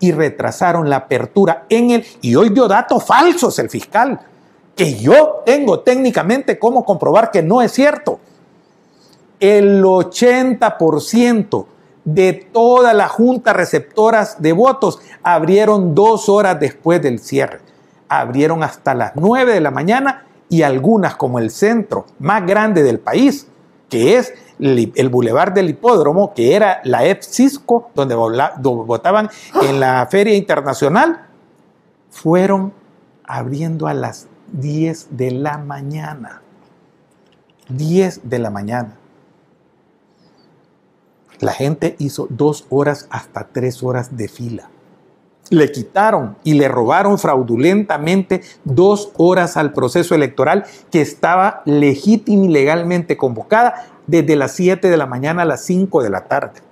[0.00, 4.20] Y retrasaron la apertura en el, y hoy dio datos falsos el fiscal,
[4.76, 8.20] que yo tengo técnicamente cómo comprobar que no es cierto.
[9.40, 11.66] El 80%
[12.04, 17.67] de toda la junta receptoras de votos abrieron dos horas después del cierre
[18.08, 22.98] abrieron hasta las 9 de la mañana y algunas como el centro más grande del
[22.98, 23.48] país,
[23.88, 29.30] que es el Boulevard del Hipódromo, que era la EFSISCO, donde votaban
[29.62, 31.26] en la Feria Internacional,
[32.10, 32.72] fueron
[33.24, 36.42] abriendo a las 10 de la mañana.
[37.68, 38.96] 10 de la mañana.
[41.40, 44.70] La gente hizo dos horas hasta tres horas de fila
[45.50, 52.48] le quitaron y le robaron fraudulentamente dos horas al proceso electoral que estaba legítima y
[52.48, 56.67] legalmente convocada desde las 7 de la mañana a las 5 de la tarde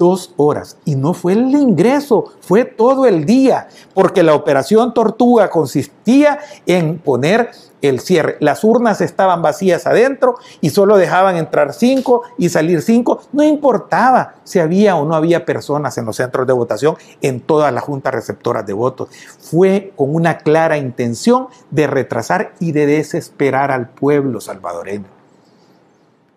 [0.00, 0.78] dos horas.
[0.86, 6.98] Y no fue el ingreso, fue todo el día, porque la operación Tortuga consistía en
[6.98, 7.50] poner
[7.82, 8.38] el cierre.
[8.40, 13.20] Las urnas estaban vacías adentro y solo dejaban entrar cinco y salir cinco.
[13.32, 17.72] No importaba si había o no había personas en los centros de votación en todas
[17.72, 19.10] las juntas receptoras de votos.
[19.38, 25.08] Fue con una clara intención de retrasar y de desesperar al pueblo salvadoreño.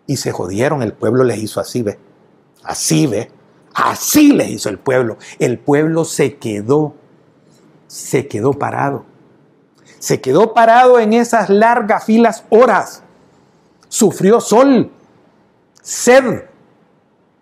[0.06, 1.98] Y se jodieron, el pueblo les hizo así, ve.
[2.62, 3.30] Así, ve
[3.74, 5.18] Así le hizo el pueblo.
[5.40, 6.94] El pueblo se quedó,
[7.88, 9.04] se quedó parado.
[9.98, 13.02] Se quedó parado en esas largas filas horas.
[13.88, 14.92] Sufrió sol,
[15.82, 16.44] sed,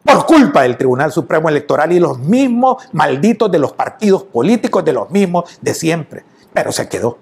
[0.04, 4.92] por culpa del Tribunal Supremo Electoral y los mismos malditos de los partidos políticos, de
[4.92, 6.24] los mismos de siempre.
[6.52, 7.18] Pero se quedó.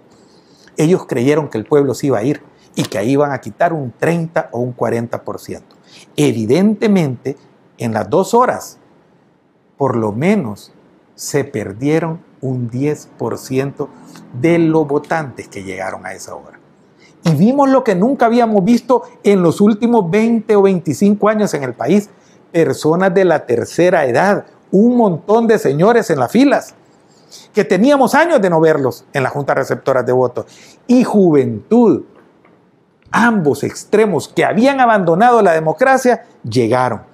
[0.76, 2.42] Ellos creyeron que el pueblo se iba a ir
[2.74, 5.62] y que ahí iban a quitar un 30 o un 40%.
[6.16, 7.36] Evidentemente,
[7.76, 8.79] en las dos horas
[9.80, 10.72] por lo menos
[11.14, 13.88] se perdieron un 10%
[14.38, 16.60] de los votantes que llegaron a esa hora.
[17.24, 21.62] Y vimos lo que nunca habíamos visto en los últimos 20 o 25 años en
[21.62, 22.10] el país.
[22.52, 26.74] Personas de la tercera edad, un montón de señores en las filas,
[27.54, 30.44] que teníamos años de no verlos en la Junta Receptora de Votos.
[30.88, 32.02] Y juventud,
[33.10, 37.08] ambos extremos que habían abandonado la democracia, llegaron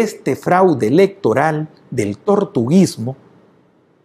[0.00, 3.16] este fraude electoral del tortuguismo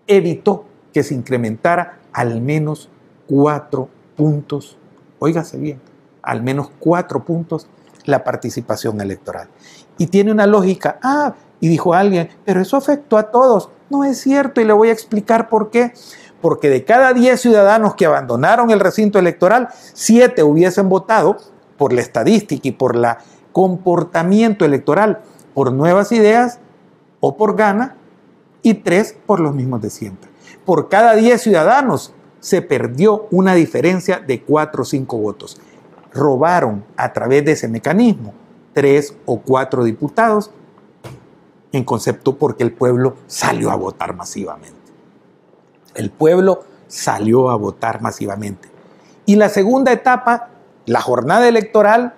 [0.08, 2.89] evitó que se incrementara al menos
[3.28, 4.78] cuatro puntos,
[5.19, 5.80] óigase bien,
[6.21, 7.67] al menos cuatro puntos
[8.06, 9.49] la participación electoral.
[9.97, 13.69] Y tiene una lógica, ah, y dijo alguien, pero eso afectó a todos.
[13.89, 15.93] No es cierto y le voy a explicar por qué.
[16.41, 21.37] Porque de cada 10 ciudadanos que abandonaron el recinto electoral, 7 hubiesen votado
[21.77, 23.06] por la estadística y por el
[23.52, 25.21] comportamiento electoral
[25.60, 26.57] por nuevas ideas
[27.19, 27.97] o por gana
[28.62, 30.29] y tres por los mismos de siempre.
[30.63, 35.60] Por cada 10 ciudadanos se perdió una diferencia de 4 o 5 votos.
[36.13, 38.33] Robaron a través de ese mecanismo
[38.71, 40.49] tres o cuatro diputados
[41.73, 44.79] en concepto porque el pueblo salió a votar masivamente.
[45.93, 48.69] El pueblo salió a votar masivamente.
[49.25, 50.51] Y la segunda etapa,
[50.85, 52.13] la jornada electoral,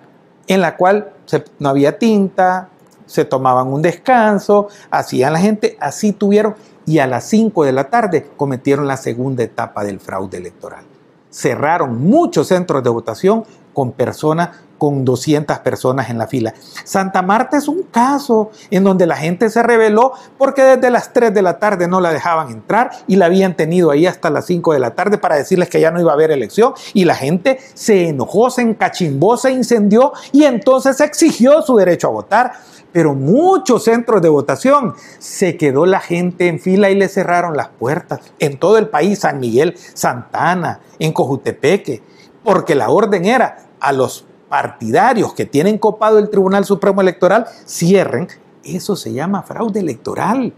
[0.46, 1.12] en la cual
[1.58, 2.68] no había tinta,
[3.06, 6.54] se tomaban un descanso, hacían la gente, así tuvieron
[6.86, 10.84] y a las 5 de la tarde cometieron la segunda etapa del fraude electoral.
[11.30, 14.50] Cerraron muchos centros de votación con personas
[14.82, 16.54] con 200 personas en la fila.
[16.82, 21.32] Santa Marta es un caso en donde la gente se rebeló porque desde las 3
[21.32, 24.72] de la tarde no la dejaban entrar y la habían tenido ahí hasta las 5
[24.72, 27.60] de la tarde para decirles que ya no iba a haber elección y la gente
[27.74, 32.52] se enojó, se encachimbó, se incendió y entonces exigió su derecho a votar.
[32.92, 37.68] Pero muchos centros de votación se quedó la gente en fila y le cerraron las
[37.68, 38.20] puertas.
[38.38, 42.02] En todo el país, San Miguel, Santana, en Cojutepeque,
[42.44, 48.28] porque la orden era a los partidarios que tienen copado el Tribunal Supremo Electoral cierren,
[48.62, 50.52] eso se llama fraude electoral.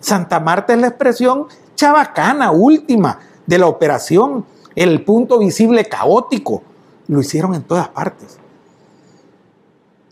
[0.00, 1.46] Santa Marta es la expresión
[1.76, 4.44] chabacana última de la operación,
[4.74, 6.64] el punto visible caótico.
[7.06, 8.39] Lo hicieron en todas partes.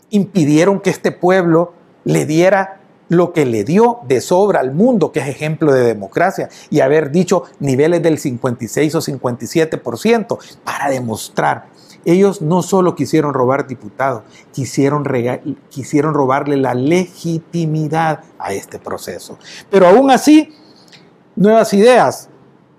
[0.09, 5.19] Impidieron que este pueblo le diera lo que le dio de sobra al mundo, que
[5.19, 11.65] es ejemplo de democracia, y haber dicho niveles del 56 o 57%, para demostrar
[12.05, 15.05] ellos no solo quisieron robar diputados, quisieron,
[15.69, 19.37] quisieron robarle la legitimidad a este proceso.
[19.69, 20.53] Pero aún así,
[21.35, 22.29] nuevas ideas,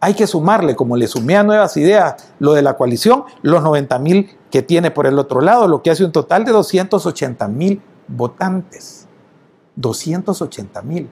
[0.00, 3.98] hay que sumarle, como le sumé a nuevas ideas, lo de la coalición, los 90
[4.00, 7.80] mil que tiene por el otro lado, lo que hace un total de 280 mil
[8.06, 9.08] votantes.
[9.76, 11.10] 280 mil.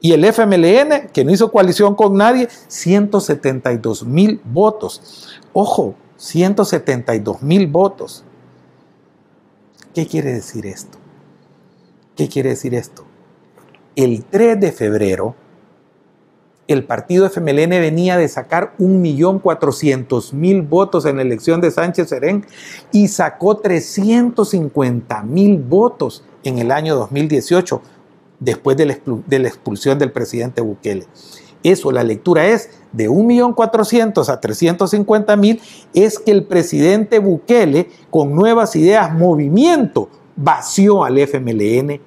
[0.00, 5.40] Y el FMLN, que no hizo coalición con nadie, 172 mil votos.
[5.54, 8.24] Ojo, 172 mil votos.
[9.94, 10.98] ¿Qué quiere decir esto?
[12.14, 13.04] ¿Qué quiere decir esto?
[13.96, 15.34] El 3 de febrero,
[16.68, 22.44] el partido FMLN venía de sacar 1.400.000 votos en la elección de Sánchez Serén
[22.92, 27.82] y sacó 350.000 votos en el año 2018,
[28.38, 31.06] después de la expulsión del presidente Bukele.
[31.62, 35.60] Eso, la lectura es de 1.400.000 a 350.000,
[35.94, 42.00] es que el presidente Bukele, con nuevas ideas, movimiento, vació al FMLN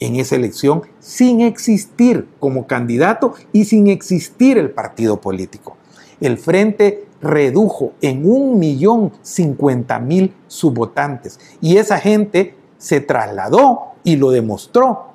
[0.00, 5.76] en esa elección sin existir como candidato y sin existir el partido político.
[6.20, 14.16] El Frente redujo en un millón cincuenta mil subvotantes y esa gente se trasladó y
[14.16, 15.08] lo demostró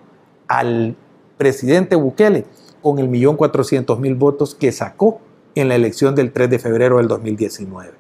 [0.47, 0.95] al
[1.37, 2.45] presidente Bukele
[2.81, 5.21] con el millón cuatrocientos mil votos que sacó
[5.55, 7.91] en la elección del 3 de febrero del 2019.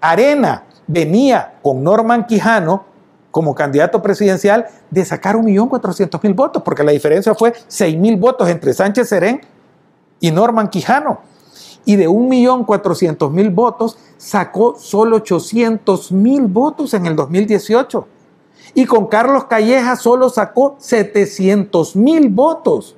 [0.00, 2.86] Arena venía con Norman Quijano
[3.38, 9.08] como candidato presidencial de sacar 1.400.000 votos, porque la diferencia fue 6.000 votos entre Sánchez
[9.08, 9.42] Serén
[10.18, 11.20] y Norman Quijano.
[11.84, 18.08] Y de 1.400.000 votos sacó solo 800.000 votos en el 2018.
[18.74, 22.96] Y con Carlos Calleja solo sacó 700.000 votos.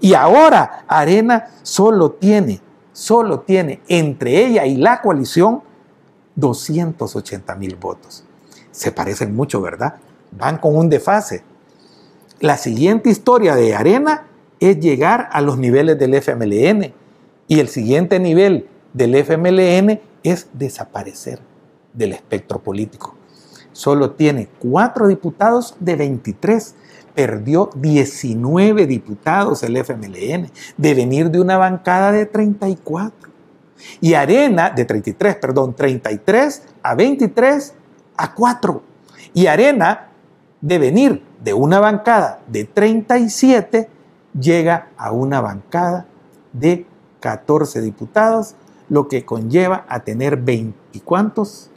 [0.00, 2.60] Y ahora Arena solo tiene,
[2.92, 5.62] solo tiene entre ella y la coalición
[6.36, 8.24] 280.000 votos
[8.80, 9.96] se parecen mucho, ¿verdad?
[10.30, 11.42] Van con un desfase.
[12.40, 14.26] La siguiente historia de Arena
[14.58, 16.94] es llegar a los niveles del FMLN
[17.46, 21.40] y el siguiente nivel del FMLN es desaparecer
[21.92, 23.14] del espectro político.
[23.72, 26.74] Solo tiene cuatro diputados de 23.
[27.14, 33.28] Perdió 19 diputados el FMLN de venir de una bancada de 34.
[34.00, 37.74] Y Arena, de 33, perdón, 33 a 23
[38.20, 38.82] a 4.
[39.34, 40.08] Y Arena,
[40.60, 43.88] de venir de una bancada de 37,
[44.38, 46.06] llega a una bancada
[46.52, 46.86] de
[47.20, 48.54] 14 diputados,
[48.88, 51.70] lo que conlleva a tener 20 y cuántos.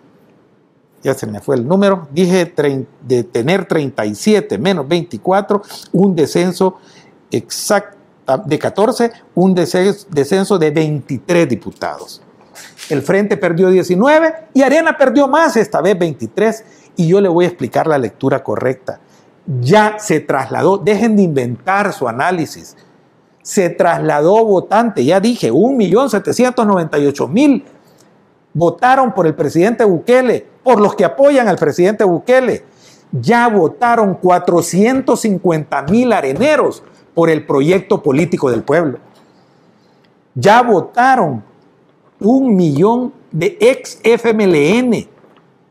[1.01, 2.07] Ya se me fue el número.
[2.11, 2.53] Dije
[3.01, 6.77] de tener 37 menos 24, un descenso
[7.31, 7.97] exacto
[8.45, 12.22] de 14, un descenso de 23 diputados.
[12.89, 16.63] El Frente perdió 19 y Arena perdió más, esta vez 23.
[16.95, 18.99] Y yo le voy a explicar la lectura correcta.
[19.45, 22.77] ya se trasladó, dejen de inventar su análisis,
[23.41, 27.63] se trasladó votante, ya dije, 1.798.000
[28.53, 32.65] votaron por el presidente Bukele, por los que apoyan al presidente Bukele.
[33.11, 36.83] Ya votaron 450.000 areneros
[37.13, 38.97] por el proyecto político del pueblo.
[40.35, 41.43] Ya votaron
[42.23, 45.07] un millón de ex FMLN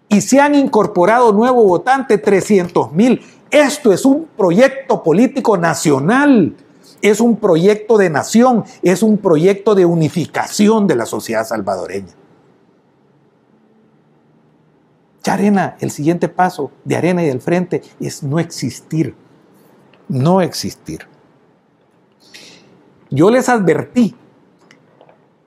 [0.08, 3.20] y se han incorporado nuevos votantes, 300 mil.
[3.50, 6.54] Esto es un proyecto político nacional,
[7.00, 12.14] es un proyecto de nación, es un proyecto de unificación de la sociedad salvadoreña.
[15.24, 19.14] Ya Arena, el siguiente paso de Arena y del Frente es no existir,
[20.08, 21.06] no existir.
[23.08, 24.16] Yo les advertí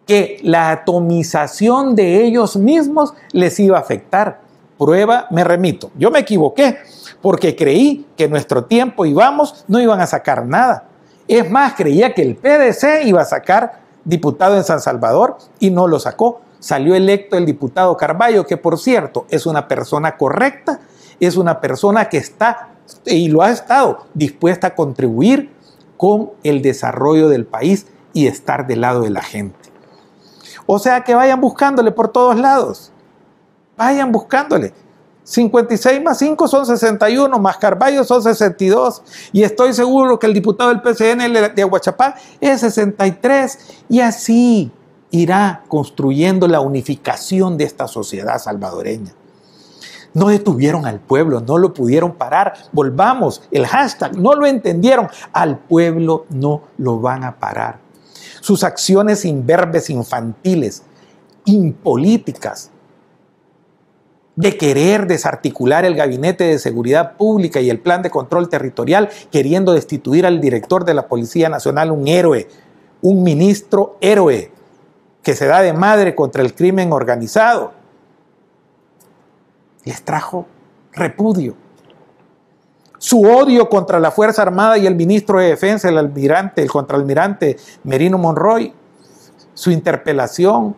[0.05, 4.41] que la atomización de ellos mismos les iba a afectar.
[4.77, 5.91] Prueba, me remito.
[5.97, 6.77] Yo me equivoqué
[7.21, 10.85] porque creí que nuestro tiempo y vamos no iban a sacar nada.
[11.27, 15.87] Es más, creía que el PDC iba a sacar diputado en San Salvador y no
[15.87, 16.41] lo sacó.
[16.59, 20.79] Salió electo el diputado Carballo, que por cierto es una persona correcta,
[21.19, 22.69] es una persona que está
[23.05, 25.51] y lo ha estado dispuesta a contribuir
[25.97, 29.64] con el desarrollo del país y estar del lado de la gente.
[30.65, 32.91] O sea que vayan buscándole por todos lados.
[33.77, 34.73] Vayan buscándole.
[35.23, 39.01] 56 más 5 son 61, más Carballo son 62.
[39.33, 43.83] Y estoy seguro que el diputado del PCN de Aguachapá es 63.
[43.89, 44.71] Y así
[45.09, 49.13] irá construyendo la unificación de esta sociedad salvadoreña.
[50.13, 52.53] No detuvieron al pueblo, no lo pudieron parar.
[52.71, 55.09] Volvamos, el hashtag, no lo entendieron.
[55.33, 57.84] Al pueblo no lo van a parar.
[58.41, 60.83] Sus acciones imberbes infantiles,
[61.45, 62.71] impolíticas,
[64.35, 69.73] de querer desarticular el gabinete de seguridad pública y el plan de control territorial, queriendo
[69.73, 72.47] destituir al director de la Policía Nacional, un héroe,
[73.01, 74.51] un ministro héroe,
[75.23, 77.73] que se da de madre contra el crimen organizado,
[79.85, 80.45] les trajo
[80.91, 81.55] repudio.
[82.97, 87.57] Su odio contra la Fuerza Armada y el ministro de Defensa, el almirante, el contraalmirante
[87.83, 88.73] Merino Monroy,
[89.53, 90.75] su interpelación,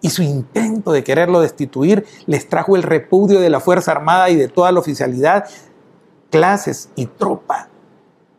[0.00, 4.36] y su intento de quererlo destituir les trajo el repudio de la Fuerza Armada y
[4.36, 5.46] de toda la oficialidad,
[6.30, 7.68] clases y tropa.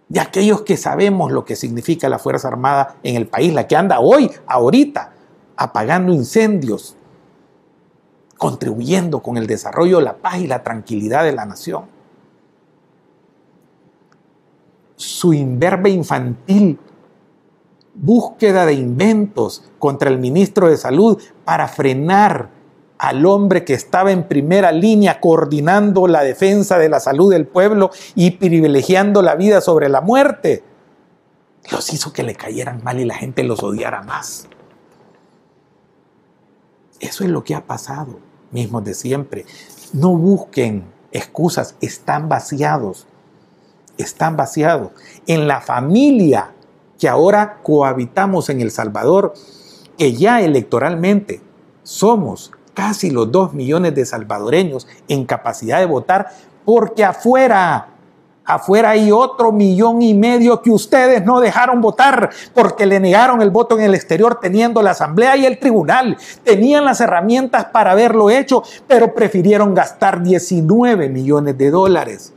[0.08, 3.76] De aquellos que sabemos lo que significa la Fuerza Armada en el país, la que
[3.76, 5.12] anda hoy, ahorita,
[5.58, 6.96] apagando incendios,
[8.38, 11.97] contribuyendo con el desarrollo, la paz y la tranquilidad de la nación.
[14.98, 16.78] Su imberbe infantil
[17.94, 22.50] búsqueda de inventos contra el ministro de Salud para frenar
[22.98, 27.92] al hombre que estaba en primera línea coordinando la defensa de la salud del pueblo
[28.16, 30.64] y privilegiando la vida sobre la muerte.
[31.72, 34.48] Los hizo que le cayeran mal y la gente los odiara más.
[37.00, 38.20] Eso es lo que ha pasado,
[38.52, 39.46] mismos de siempre.
[39.94, 43.06] No busquen excusas, están vaciados.
[43.98, 44.92] Están vaciados.
[45.26, 46.54] En la familia
[47.00, 49.34] que ahora cohabitamos en El Salvador,
[49.98, 51.42] que ya electoralmente
[51.84, 56.28] somos casi los dos millones de salvadoreños en capacidad de votar,
[56.64, 57.88] porque afuera,
[58.46, 63.50] afuera hay otro millón y medio que ustedes no dejaron votar porque le negaron el
[63.50, 66.18] voto en el exterior teniendo la asamblea y el tribunal.
[66.44, 72.34] Tenían las herramientas para haberlo hecho, pero prefirieron gastar 19 millones de dólares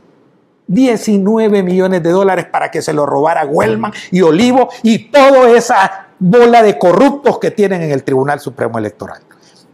[0.71, 6.07] 19 millones de dólares para que se lo robara Wellman y Olivo y toda esa
[6.17, 9.21] bola de corruptos que tienen en el Tribunal Supremo Electoral.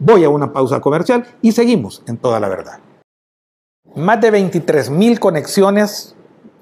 [0.00, 2.80] Voy a una pausa comercial y seguimos en toda la verdad.
[3.94, 6.16] Más de 23 mil conexiones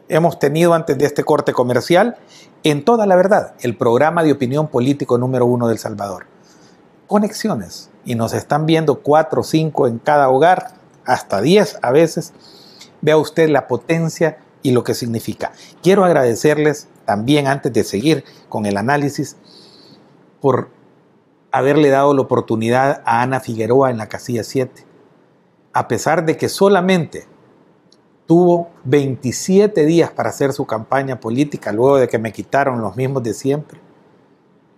[0.08, 2.16] hemos tenido antes de este corte comercial
[2.62, 6.26] en toda la verdad, el programa de opinión político número uno del Salvador.
[7.06, 7.90] Conexiones.
[8.04, 10.74] Y nos están viendo cuatro o cinco en cada hogar,
[11.04, 12.32] hasta 10 a veces
[13.00, 15.52] Vea usted la potencia y lo que significa.
[15.82, 19.36] Quiero agradecerles también antes de seguir con el análisis
[20.40, 20.70] por
[21.52, 24.84] haberle dado la oportunidad a Ana Figueroa en la casilla 7.
[25.72, 27.26] A pesar de que solamente
[28.26, 33.22] tuvo 27 días para hacer su campaña política luego de que me quitaron los mismos
[33.22, 33.80] de siempre,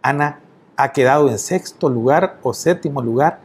[0.02, 0.40] Ana
[0.76, 3.40] ha quedado en sexto lugar o séptimo lugar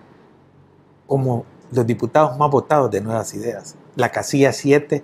[1.07, 5.03] como los diputados más votados de Nuevas Ideas la casilla 7,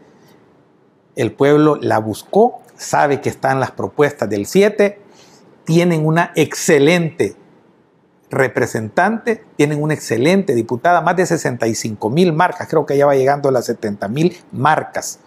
[1.16, 5.00] el pueblo la buscó, sabe que están las propuestas del 7,
[5.66, 7.36] tienen una excelente
[8.30, 13.50] representante, tienen una excelente diputada, más de 65 mil marcas, creo que ya va llegando
[13.50, 15.20] a las 70 mil marcas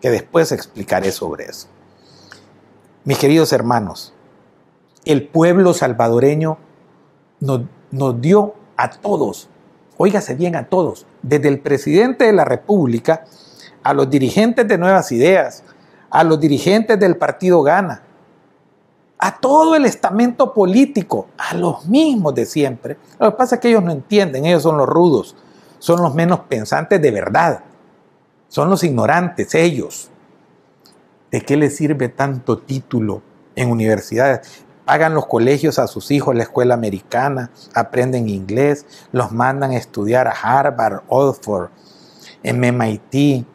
[0.00, 1.68] que después explicaré sobre eso.
[3.04, 4.14] Mis queridos hermanos,
[5.04, 6.58] el pueblo salvadoreño
[7.40, 9.48] nos, nos dio a todos,
[9.96, 13.24] óigase bien a todos, desde el presidente de la República,
[13.82, 15.62] a los dirigentes de Nuevas Ideas,
[16.10, 18.02] a los dirigentes del partido Gana,
[19.18, 22.98] a todo el estamento político, a los mismos de siempre.
[23.18, 25.36] Lo que pasa es que ellos no entienden, ellos son los rudos,
[25.78, 27.60] son los menos pensantes de verdad,
[28.48, 30.10] son los ignorantes ellos.
[31.30, 33.22] ¿De qué les sirve tanto título
[33.56, 34.63] en universidades?
[34.84, 40.28] Pagan los colegios a sus hijos la escuela americana, aprenden inglés, los mandan a estudiar
[40.28, 41.70] a Harvard, Oxford,
[42.42, 43.46] MIT,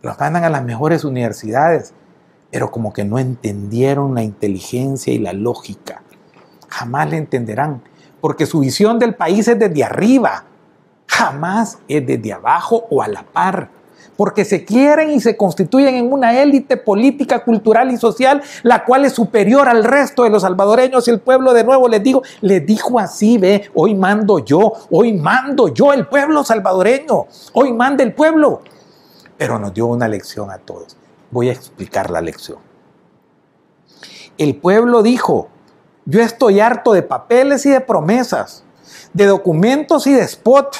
[0.00, 1.92] los mandan a las mejores universidades,
[2.50, 6.02] pero como que no entendieron la inteligencia y la lógica.
[6.68, 7.82] Jamás le entenderán,
[8.22, 10.44] porque su visión del país es desde arriba,
[11.06, 13.77] jamás es desde abajo o a la par
[14.18, 19.04] porque se quieren y se constituyen en una élite política, cultural y social, la cual
[19.04, 22.66] es superior al resto de los salvadoreños y el pueblo, de nuevo les digo, les
[22.66, 28.12] dijo así, ve, hoy mando yo, hoy mando yo el pueblo salvadoreño, hoy manda el
[28.12, 28.62] pueblo.
[29.36, 30.96] Pero nos dio una lección a todos.
[31.30, 32.58] Voy a explicar la lección.
[34.36, 35.46] El pueblo dijo,
[36.06, 38.64] yo estoy harto de papeles y de promesas,
[39.12, 40.76] de documentos y de spot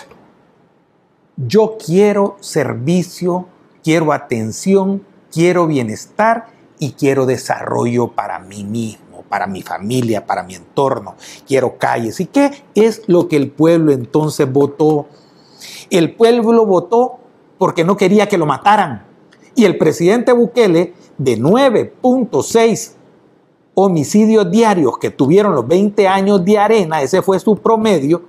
[1.46, 3.46] yo quiero servicio,
[3.84, 6.48] quiero atención, quiero bienestar
[6.80, 11.14] y quiero desarrollo para mí mismo, para mi familia, para mi entorno.
[11.46, 12.18] Quiero calles.
[12.20, 15.06] ¿Y qué es lo que el pueblo entonces votó?
[15.90, 17.20] El pueblo votó
[17.56, 19.06] porque no quería que lo mataran.
[19.54, 22.94] Y el presidente Bukele, de 9.6
[23.74, 28.22] homicidios diarios que tuvieron los 20 años de arena, ese fue su promedio,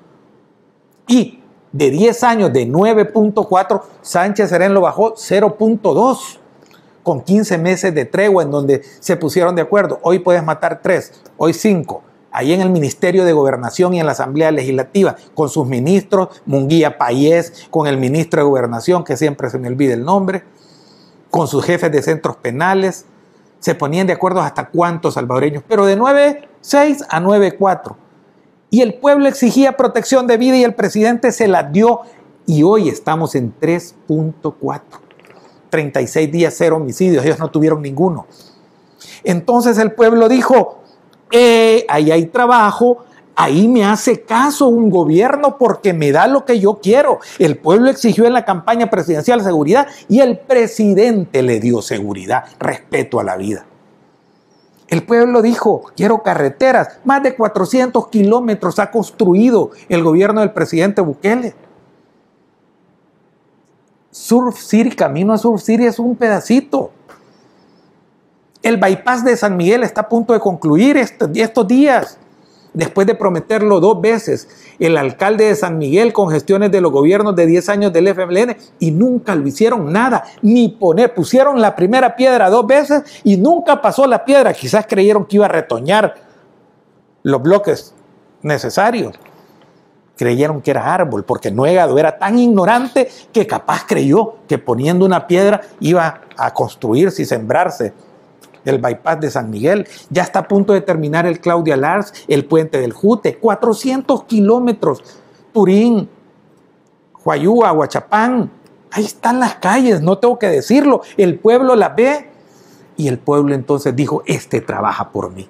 [1.07, 1.38] y
[1.71, 6.39] de 10 años de 9.4, Sánchez Serén lo bajó 0.2
[7.03, 9.99] con 15 meses de tregua en donde se pusieron de acuerdo.
[10.03, 12.03] Hoy puedes matar 3, hoy 5.
[12.31, 16.97] Ahí en el Ministerio de Gobernación y en la Asamblea Legislativa, con sus ministros, Munguía
[16.97, 20.43] Payés, con el ministro de Gobernación, que siempre se me olvida el nombre,
[21.31, 23.05] con sus jefes de centros penales,
[23.59, 27.95] se ponían de acuerdo hasta cuántos salvadoreños, pero de 9.6 a 9.4
[28.69, 32.01] y el pueblo exigía protección de vida y el presidente se la dio
[32.45, 34.81] y hoy estamos en 3.4.
[35.69, 38.25] 36 días, cero homicidios, ellos no tuvieron ninguno.
[39.23, 40.79] Entonces el pueblo dijo,
[41.31, 43.05] eh, ahí hay trabajo,
[43.35, 47.19] ahí me hace caso un gobierno porque me da lo que yo quiero.
[47.37, 53.19] El pueblo exigió en la campaña presidencial seguridad y el presidente le dio seguridad, respeto
[53.19, 53.65] a la vida.
[54.89, 56.99] El pueblo dijo, quiero carreteras.
[57.03, 61.53] Más de 400 kilómetros ha construido el gobierno del presidente Bukele.
[64.09, 66.91] Surf City, camino a Surf City es un pedacito.
[68.63, 72.17] El bypass de San Miguel está a punto de concluir estos días
[72.73, 74.47] después de prometerlo dos veces,
[74.79, 78.55] el alcalde de San Miguel con gestiones de los gobiernos de 10 años del FMLN
[78.79, 83.81] y nunca lo hicieron nada, ni poner, pusieron la primera piedra dos veces y nunca
[83.81, 86.15] pasó la piedra, quizás creyeron que iba a retoñar
[87.23, 87.93] los bloques
[88.41, 89.15] necesarios.
[90.15, 95.27] Creyeron que era árbol, porque Nuegado era tan ignorante que capaz creyó que poniendo una
[95.27, 97.93] piedra iba a construirse y sembrarse
[98.65, 99.87] el bypass de San Miguel.
[100.09, 105.03] Ya está a punto de terminar el Claudia Lars, el puente del Jute, 400 kilómetros.
[105.53, 106.09] Turín,
[107.23, 108.51] Huayúa, Huachapán.
[108.91, 111.01] Ahí están las calles, no tengo que decirlo.
[111.17, 112.29] El pueblo las ve.
[112.97, 115.47] Y el pueblo entonces dijo, este trabaja por mí.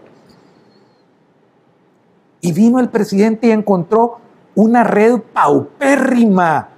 [2.41, 4.19] Y vino el presidente y encontró
[4.55, 6.69] una red paupérrima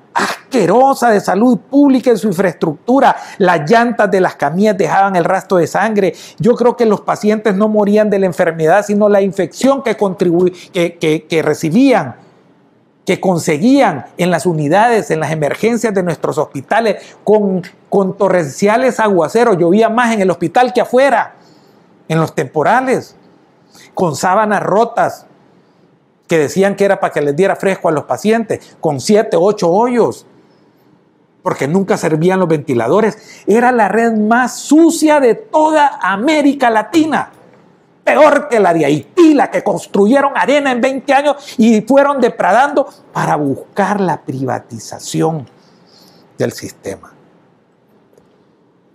[0.52, 3.16] asquerosa de salud pública en su infraestructura.
[3.38, 6.14] Las llantas de las camillas dejaban el rastro de sangre.
[6.40, 9.96] Yo creo que los pacientes no morían de la enfermedad, sino la infección que,
[10.74, 12.16] que, que recibían
[13.06, 19.58] que conseguían en las unidades, en las emergencias de nuestros hospitales, con, con torrenciales aguaceros.
[19.58, 21.34] Llovía más en el hospital que afuera,
[22.08, 23.16] en los temporales,
[23.96, 25.26] con sábanas rotas,
[26.28, 29.70] que decían que era para que les diera fresco a los pacientes, con siete, ocho
[29.72, 30.28] hoyos
[31.44, 33.44] porque nunca servían los ventiladores.
[33.48, 37.32] Era la red más sucia de toda América Latina.
[38.04, 42.88] Peor que la de Haití, la que construyeron arena en 20 años y fueron depradando
[43.14, 45.48] para buscar la privatización
[46.38, 47.14] del sistema.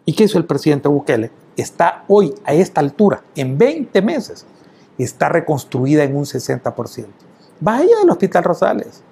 [0.05, 1.31] ¿Y qué hizo el presidente Bukele?
[1.57, 4.45] Está hoy, a esta altura, en 20 meses,
[4.99, 7.07] está reconstruida en un 60%.
[7.61, 9.03] Vaya al Hospital Rosales.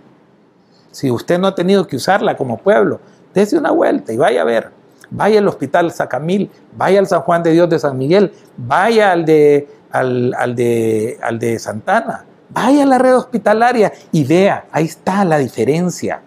[0.91, 3.01] Si usted no ha tenido que usarla como pueblo,
[3.35, 4.71] dése una vuelta y vaya a ver.
[5.11, 9.25] vaya al Hospital Sacamil, vaya al San Juan de Dios de San Miguel, vaya al
[9.25, 14.87] de, al, al de, al de Santana, vaya a la red hospitalaria y vea, ahí
[14.87, 16.21] está la diferencia.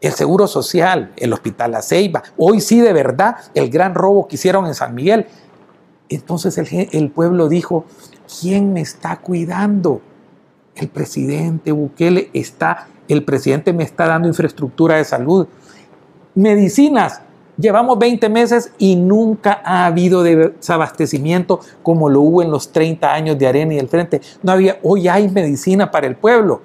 [0.00, 4.36] El Seguro Social, el Hospital La Ceiba, hoy sí de verdad el gran robo que
[4.36, 5.26] hicieron en San Miguel.
[6.08, 7.84] Entonces el, el pueblo dijo,
[8.40, 10.02] ¿quién me está cuidando?
[10.76, 15.48] El presidente Bukele está, el presidente me está dando infraestructura de salud.
[16.36, 17.22] Medicinas,
[17.58, 23.38] llevamos 20 meses y nunca ha habido desabastecimiento como lo hubo en los 30 años
[23.38, 24.20] de Arena y el Frente.
[24.44, 26.62] No había, hoy hay medicina para el pueblo.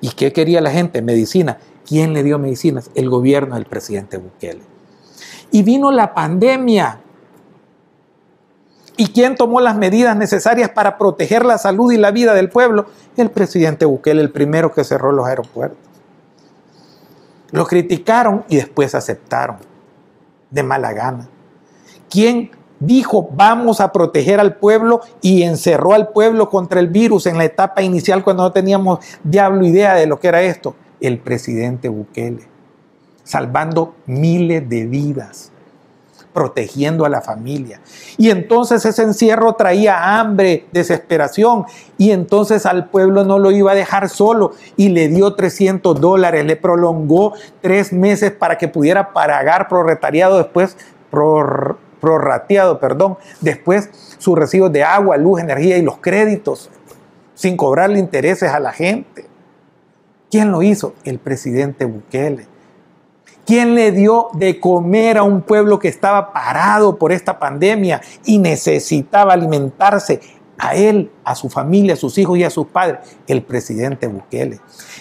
[0.00, 1.02] ¿Y qué quería la gente?
[1.02, 1.58] Medicina.
[1.84, 2.90] ¿Quién le dio medicinas?
[2.94, 4.62] El gobierno del presidente Bukele.
[5.50, 7.00] Y vino la pandemia
[9.00, 12.84] ¿Y quién tomó las medidas necesarias para proteger la salud y la vida del pueblo?
[13.16, 15.78] El presidente Bukele, el primero que cerró los aeropuertos.
[17.52, 19.56] Lo criticaron y después aceptaron
[20.50, 21.28] de mala gana.
[22.08, 27.38] ¿Quién dijo vamos a proteger al pueblo y encerró al pueblo contra el virus en
[27.38, 30.74] la etapa inicial cuando no teníamos diablo idea de lo que era esto?
[31.00, 32.42] El presidente Bukele,
[33.24, 35.49] salvando miles de vidas
[36.32, 37.80] protegiendo a la familia.
[38.16, 41.64] Y entonces ese encierro traía hambre, desesperación,
[41.98, 46.44] y entonces al pueblo no lo iba a dejar solo y le dio 300 dólares,
[46.44, 50.76] le prolongó tres meses para que pudiera pagar proletariado después,
[52.00, 56.70] prorrateado, perdón, después sus recibos de agua, luz, energía y los créditos,
[57.34, 59.26] sin cobrarle intereses a la gente.
[60.30, 60.94] ¿Quién lo hizo?
[61.04, 62.46] El presidente Bukele.
[63.50, 68.38] ¿Quién le dio de comer a un pueblo que estaba parado por esta pandemia y
[68.38, 70.20] necesitaba alimentarse?
[70.56, 74.60] A él, a su familia, a sus hijos y a sus padres, el presidente Bukele.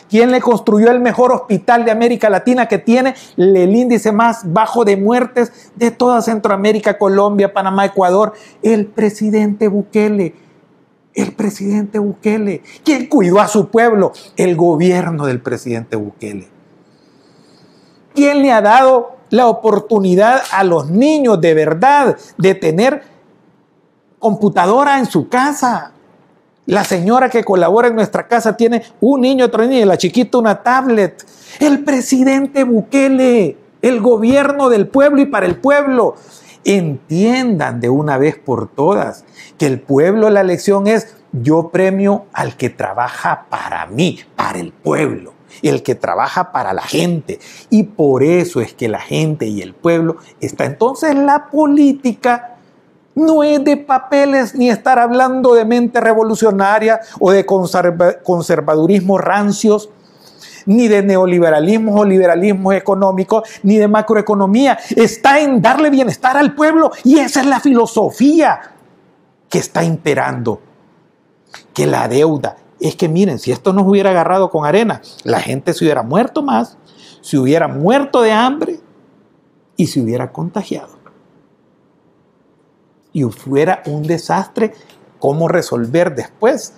[0.10, 4.84] ¿Quién le construyó el mejor hospital de América Latina que tiene el índice más bajo
[4.84, 8.34] de muertes de toda Centroamérica, Colombia, Panamá, Ecuador?
[8.64, 10.34] El presidente Bukele.
[11.14, 12.64] El presidente Bukele.
[12.84, 14.12] ¿Quién cuidó a su pueblo?
[14.38, 16.59] El gobierno del presidente Bukele.
[18.14, 23.04] ¿Quién le ha dado la oportunidad a los niños de verdad de tener
[24.18, 25.92] computadora en su casa?
[26.66, 30.38] La señora que colabora en nuestra casa tiene un niño, otro niño, y la chiquita
[30.38, 31.26] una tablet.
[31.60, 36.16] El presidente Bukele, el gobierno del pueblo y para el pueblo.
[36.64, 39.24] Entiendan de una vez por todas
[39.58, 44.72] que el pueblo, la elección es yo premio al que trabaja para mí, para el
[44.72, 47.40] pueblo el que trabaja para la gente.
[47.70, 50.66] Y por eso es que la gente y el pueblo está.
[50.66, 52.56] Entonces la política
[53.16, 59.90] no es de papeles ni estar hablando de mente revolucionaria o de conservadurismo rancios,
[60.66, 64.78] ni de neoliberalismo o liberalismo económico, ni de macroeconomía.
[64.96, 68.60] Está en darle bienestar al pueblo y esa es la filosofía
[69.50, 70.62] que está imperando.
[71.74, 75.74] Que la deuda, es que miren, si esto nos hubiera agarrado con arena, la gente
[75.74, 76.78] se hubiera muerto más,
[77.22, 78.80] se hubiera muerto de hambre
[79.76, 80.98] y se hubiera contagiado.
[83.12, 84.74] Y fuera un desastre
[85.20, 86.74] cómo resolver después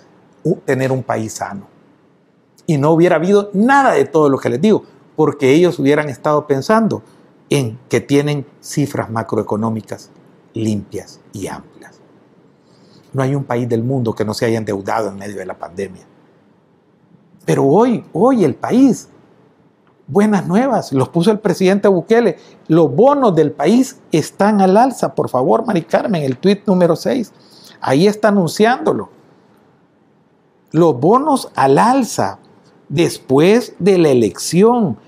[0.64, 1.68] tener un país sano.
[2.66, 4.84] Y no hubiera habido nada de todo lo que les digo,
[5.16, 7.02] porque ellos hubieran estado pensando
[7.50, 10.10] en que tienen cifras macroeconómicas
[10.54, 11.71] limpias y amplias.
[13.12, 15.58] No hay un país del mundo que no se haya endeudado en medio de la
[15.58, 16.02] pandemia.
[17.44, 19.08] Pero hoy, hoy el país,
[20.06, 22.38] buenas nuevas, los puso el presidente Bukele.
[22.68, 25.14] Los bonos del país están al alza.
[25.14, 27.32] Por favor, Mari Carmen, el tuit número 6.
[27.80, 29.10] Ahí está anunciándolo.
[30.70, 32.38] Los bonos al alza
[32.88, 34.98] después de la elección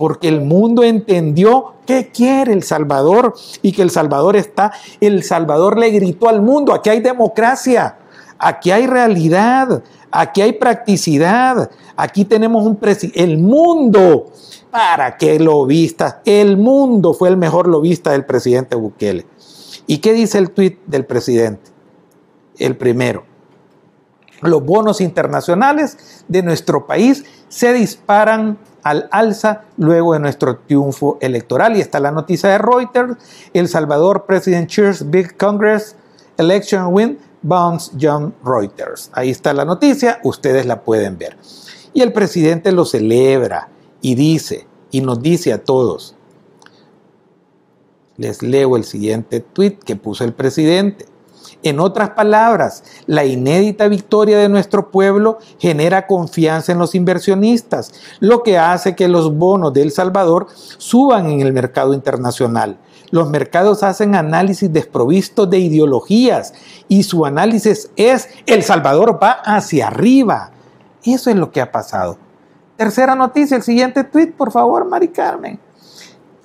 [0.00, 5.78] porque el mundo entendió qué quiere el Salvador y que el Salvador está, el Salvador
[5.78, 7.98] le gritó al mundo, aquí hay democracia,
[8.38, 14.32] aquí hay realidad, aquí hay practicidad, aquí tenemos un presidente, el mundo,
[14.70, 19.26] para que lobista, el mundo fue el mejor lobista del presidente Bukele.
[19.86, 21.70] ¿Y qué dice el tuit del presidente?
[22.58, 23.24] El primero,
[24.40, 31.76] los bonos internacionales de nuestro país se disparan al alza luego de nuestro triunfo electoral.
[31.76, 33.16] Y está la noticia de Reuters,
[33.52, 35.96] El Salvador President Cheers Big Congress
[36.36, 39.10] Election Win Bounce John Reuters.
[39.12, 41.36] Ahí está la noticia, ustedes la pueden ver.
[41.92, 43.68] Y el presidente lo celebra
[44.00, 46.16] y dice, y nos dice a todos,
[48.16, 51.06] les leo el siguiente tweet que puso el presidente.
[51.62, 58.42] En otras palabras, la inédita victoria de nuestro pueblo genera confianza en los inversionistas, lo
[58.42, 60.46] que hace que los bonos de El Salvador
[60.78, 62.78] suban en el mercado internacional.
[63.10, 66.54] Los mercados hacen análisis desprovistos de ideologías
[66.88, 70.52] y su análisis es El Salvador va hacia arriba.
[71.04, 72.16] Eso es lo que ha pasado.
[72.76, 75.58] Tercera noticia, el siguiente tweet, por favor, Mari Carmen.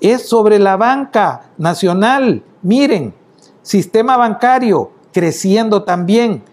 [0.02, 2.44] Es sobre la banca nacional.
[2.62, 3.14] Miren,
[3.62, 6.44] sistema bancario creciendo también.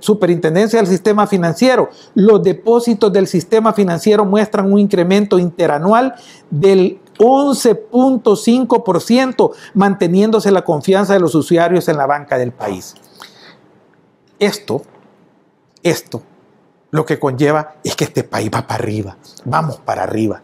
[0.00, 1.88] Superintendencia del Sistema Financiero.
[2.14, 6.14] Los depósitos del sistema financiero muestran un incremento interanual
[6.50, 12.92] del 11.5%, manteniéndose la confianza de los usuarios en la banca del país.
[14.38, 14.82] Esto,
[15.82, 16.22] esto,
[16.90, 19.16] lo que conlleva es que este país va para arriba,
[19.46, 20.42] vamos para arriba.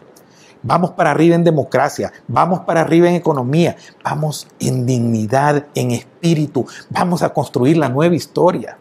[0.63, 6.67] Vamos para arriba en democracia, vamos para arriba en economía, vamos en dignidad, en espíritu,
[6.89, 8.79] vamos a construir la nueva historia.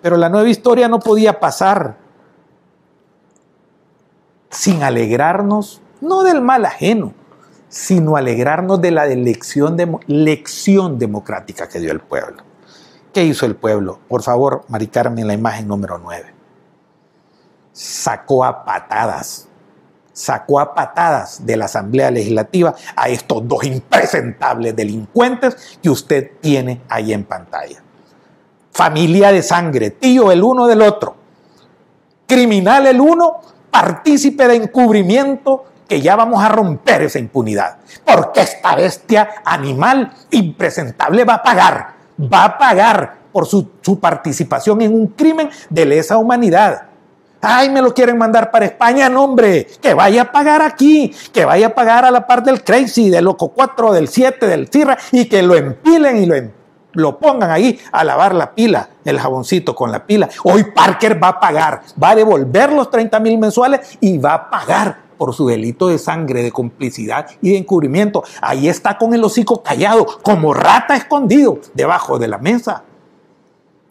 [0.00, 1.98] Pero la nueva historia no podía pasar
[4.48, 7.12] sin alegrarnos, no del mal ajeno,
[7.68, 12.42] sino alegrarnos de la elección, de, lección democrática que dio el pueblo.
[13.12, 14.00] ¿Qué hizo el pueblo?
[14.08, 16.32] Por favor, Mari Carmen, la imagen número 9.
[17.72, 19.49] Sacó a patadas
[20.20, 26.82] sacó a patadas de la Asamblea Legislativa a estos dos impresentables delincuentes que usted tiene
[26.88, 27.82] ahí en pantalla.
[28.72, 31.16] Familia de sangre, tío el uno del otro,
[32.26, 33.40] criminal el uno,
[33.70, 37.78] partícipe de encubrimiento, que ya vamos a romper esa impunidad.
[38.04, 41.94] Porque esta bestia animal impresentable va a pagar,
[42.32, 46.89] va a pagar por su, su participación en un crimen de lesa humanidad.
[47.42, 51.46] Ay, me lo quieren mandar para España, no hombre, que vaya a pagar aquí, que
[51.46, 54.98] vaya a pagar a la par del Crazy, del Loco 4, del 7, del Cirra,
[55.10, 56.50] y que lo empilen y lo, em,
[56.92, 60.28] lo pongan ahí a lavar la pila, el jaboncito con la pila.
[60.44, 64.50] Hoy Parker va a pagar, va a devolver los 30 mil mensuales y va a
[64.50, 68.22] pagar por su delito de sangre, de complicidad y de encubrimiento.
[68.42, 72.84] Ahí está con el hocico callado, como rata escondido debajo de la mesa.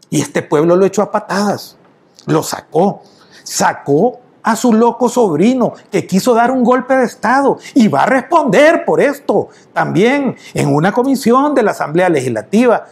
[0.10, 1.78] Y este pueblo lo echó a patadas,
[2.26, 3.04] lo sacó,
[3.50, 8.06] sacó a su loco sobrino que quiso dar un golpe de Estado y va a
[8.06, 12.86] responder por esto también en una comisión de la Asamblea Legislativa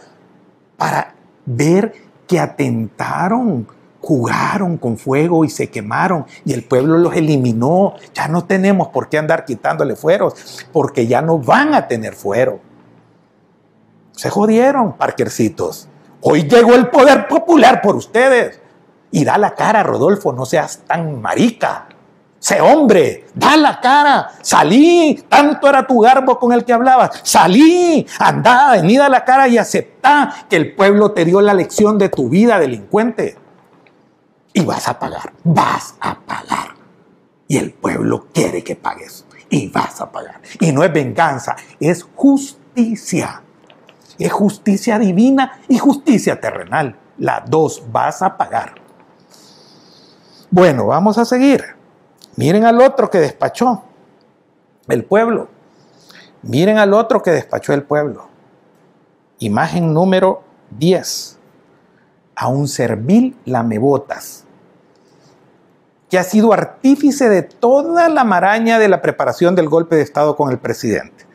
[0.76, 1.14] para
[1.46, 1.94] ver
[2.26, 3.68] que atentaron,
[4.00, 7.94] jugaron con fuego y se quemaron y el pueblo los eliminó.
[8.14, 12.58] Ya no tenemos por qué andar quitándole fueros porque ya no van a tener fuero.
[14.10, 15.88] Se jodieron, parquercitos.
[16.20, 18.60] Hoy llegó el poder popular por ustedes.
[19.10, 21.88] Y da la cara, Rodolfo, no seas tan marica.
[22.38, 28.06] Sé hombre, da la cara, salí, tanto era tu garbo con el que hablabas, salí,
[28.20, 32.28] anda, venida la cara y acepta que el pueblo te dio la lección de tu
[32.28, 33.36] vida, delincuente.
[34.52, 36.76] Y vas a pagar, vas a pagar.
[37.48, 40.40] Y el pueblo quiere que pagues y vas a pagar.
[40.60, 43.42] Y no es venganza, es justicia.
[44.18, 46.96] Es justicia divina y justicia terrenal.
[47.18, 48.74] Las dos vas a pagar.
[50.50, 51.62] Bueno, vamos a seguir.
[52.36, 53.84] Miren al otro que despachó
[54.88, 55.48] el pueblo.
[56.42, 58.28] Miren al otro que despachó el pueblo.
[59.40, 61.38] Imagen número 10.
[62.34, 64.44] A un servil lamebotas,
[66.08, 70.36] que ha sido artífice de toda la maraña de la preparación del golpe de Estado
[70.36, 71.26] con el presidente.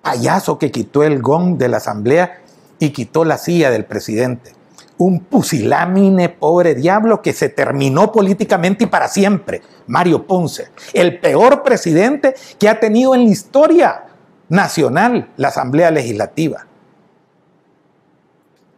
[0.00, 2.38] Payaso que quitó el gong de la asamblea
[2.78, 4.55] y quitó la silla del presidente
[4.98, 11.62] un pusilámine pobre diablo que se terminó políticamente y para siempre, Mario Ponce, el peor
[11.62, 14.04] presidente que ha tenido en la historia
[14.48, 16.66] nacional la Asamblea Legislativa.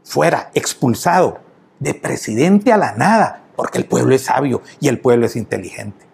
[0.05, 1.39] Fuera, expulsado
[1.79, 6.07] de presidente a la nada, porque el pueblo es sabio y el pueblo es inteligente.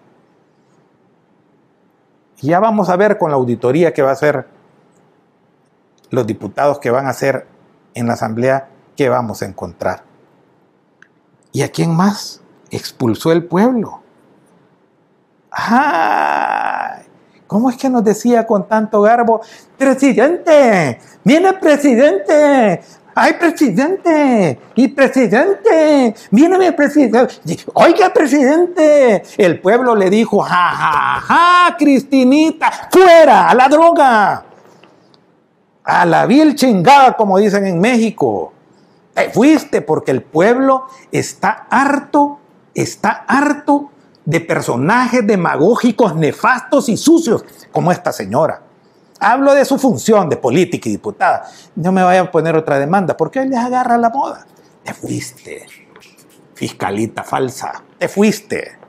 [2.40, 4.46] Ya vamos a ver con la auditoría que va a hacer
[6.10, 7.46] los diputados que van a hacer
[7.94, 10.04] en la Asamblea ¿qué vamos a encontrar?
[11.52, 12.40] ¿Y a quién más
[12.70, 14.02] expulsó el pueblo?
[15.50, 17.04] ¡Ay!
[17.46, 19.40] ¿Cómo es que nos decía con tanto garbo,
[19.76, 22.82] presidente, viene presidente,
[23.14, 24.58] ¡ay, presidente!
[24.74, 26.14] ¡Y presidente!
[26.30, 27.34] ¡Viene mi presidente!
[27.74, 29.22] ¡Oiga, presidente!
[29.36, 32.88] El pueblo le dijo, ¡ja, ja, ja, Cristinita!
[32.90, 33.50] ¡Fuera!
[33.50, 34.44] ¡A la droga!
[35.84, 38.53] ¡A la vil chingada, como dicen en México!
[39.14, 42.40] Te fuiste porque el pueblo está harto,
[42.74, 43.90] está harto
[44.24, 48.62] de personajes demagógicos, nefastos y sucios, como esta señora.
[49.20, 51.48] Hablo de su función de política y diputada.
[51.76, 54.46] No me vaya a poner otra demanda, porque él les agarra la moda.
[54.82, 55.66] Te fuiste,
[56.54, 58.83] fiscalita falsa, te fuiste.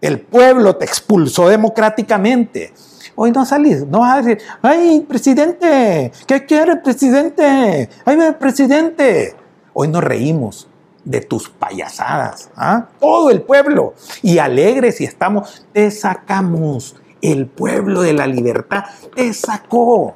[0.00, 2.72] El pueblo te expulsó democráticamente.
[3.16, 7.90] Hoy no salís, no vas a decir, ay, presidente, ¿qué quiere presidente?
[8.04, 9.36] Ay, presidente.
[9.74, 10.68] Hoy nos reímos
[11.04, 12.88] de tus payasadas, ¿ah?
[12.98, 18.84] todo el pueblo, y alegres y estamos, te sacamos, el pueblo de la libertad
[19.14, 20.14] te sacó,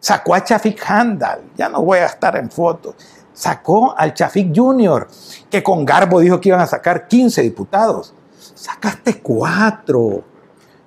[0.00, 2.94] sacó a Chafik Handal, ya no voy a estar en fotos,
[3.32, 5.08] sacó al Chafik Junior,
[5.50, 8.14] que con Garbo dijo que iban a sacar 15 diputados,
[8.54, 10.24] sacaste cuatro,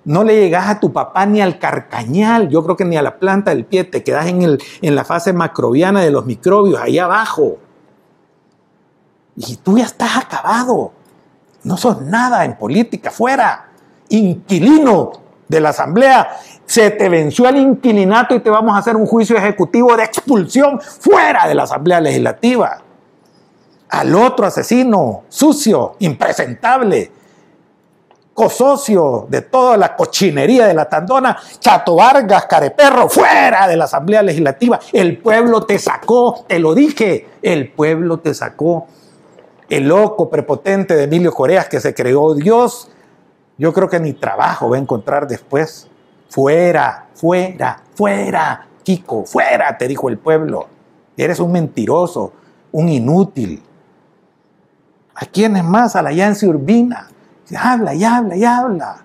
[0.08, 3.20] no le llegas a tu papá ni al carcañal, yo creo que ni a la
[3.20, 6.98] planta del pie, te quedas en, el, en la fase macrobiana de los microbios, ahí
[6.98, 7.58] abajo.
[9.36, 10.94] Y tú ya estás acabado.
[11.64, 13.70] No sos nada en política, fuera.
[14.08, 15.12] Inquilino
[15.48, 16.38] de la asamblea.
[16.66, 20.80] Se te venció el inquilinato y te vamos a hacer un juicio ejecutivo de expulsión
[20.80, 22.82] fuera de la asamblea legislativa.
[23.90, 27.12] Al otro asesino, sucio, impresentable,
[28.38, 34.22] cosocio de toda la cochinería de la tandona, Chato Vargas, Careperro, fuera de la Asamblea
[34.22, 34.80] Legislativa.
[34.94, 38.86] El pueblo te sacó, te lo dije, el pueblo te sacó.
[39.68, 42.92] El loco prepotente de Emilio Coreas que se creó Dios,
[43.58, 45.88] yo creo que ni trabajo va a encontrar después.
[46.30, 50.68] Fuera, fuera, fuera, Kiko, fuera, te dijo el pueblo.
[51.18, 52.34] Eres un mentiroso,
[52.72, 53.64] un inútil.
[55.16, 55.96] ¿A quién es más?
[55.96, 57.08] A la Yancy Urbina
[57.56, 59.04] habla y habla y habla.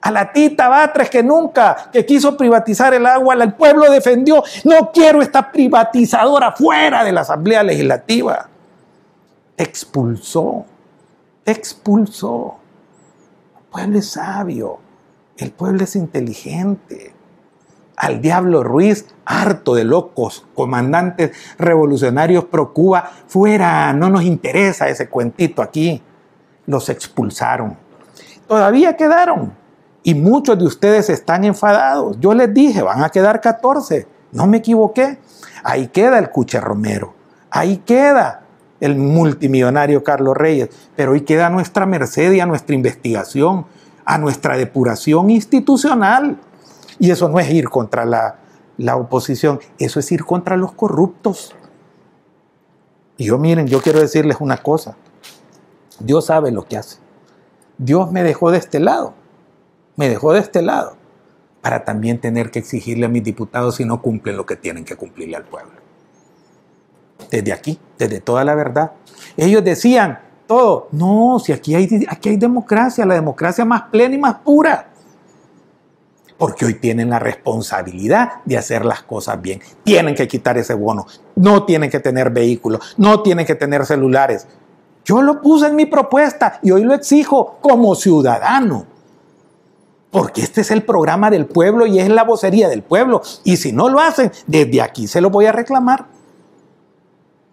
[0.00, 4.42] A la tita Batres que nunca, que quiso privatizar el agua, el pueblo defendió.
[4.64, 8.48] No quiero esta privatizadora fuera de la Asamblea Legislativa.
[9.56, 10.64] Expulsó,
[11.44, 12.56] expulsó.
[13.56, 14.80] El pueblo es sabio,
[15.36, 17.14] el pueblo es inteligente.
[17.96, 25.08] Al diablo Ruiz, harto de locos, comandantes revolucionarios pro Cuba, fuera, no nos interesa ese
[25.08, 26.02] cuentito aquí
[26.72, 27.76] los expulsaron.
[28.48, 29.52] Todavía quedaron.
[30.02, 32.18] Y muchos de ustedes están enfadados.
[32.18, 34.08] Yo les dije, van a quedar 14.
[34.32, 35.20] No me equivoqué.
[35.62, 37.14] Ahí queda el Cuche Romero.
[37.50, 38.42] Ahí queda
[38.80, 40.70] el multimillonario Carlos Reyes.
[40.96, 43.66] Pero ahí queda nuestra merced y a nuestra investigación,
[44.04, 46.38] a nuestra depuración institucional.
[46.98, 48.38] Y eso no es ir contra la,
[48.76, 51.54] la oposición, eso es ir contra los corruptos.
[53.16, 54.96] Y yo miren, yo quiero decirles una cosa.
[56.04, 56.98] Dios sabe lo que hace.
[57.78, 59.14] Dios me dejó de este lado,
[59.96, 60.96] me dejó de este lado,
[61.60, 64.96] para también tener que exigirle a mis diputados si no cumplen lo que tienen que
[64.96, 65.72] cumplirle al pueblo.
[67.30, 68.92] Desde aquí, desde toda la verdad.
[69.36, 74.18] Ellos decían todo, no, si aquí hay, aquí hay democracia, la democracia más plena y
[74.18, 74.88] más pura.
[76.36, 79.60] Porque hoy tienen la responsabilidad de hacer las cosas bien.
[79.84, 81.06] Tienen que quitar ese bono.
[81.36, 82.94] No tienen que tener vehículos.
[82.98, 84.48] No tienen que tener celulares.
[85.04, 88.86] Yo lo puse en mi propuesta y hoy lo exijo como ciudadano.
[90.10, 93.22] Porque este es el programa del pueblo y es la vocería del pueblo.
[93.44, 96.06] Y si no lo hacen, desde aquí se lo voy a reclamar.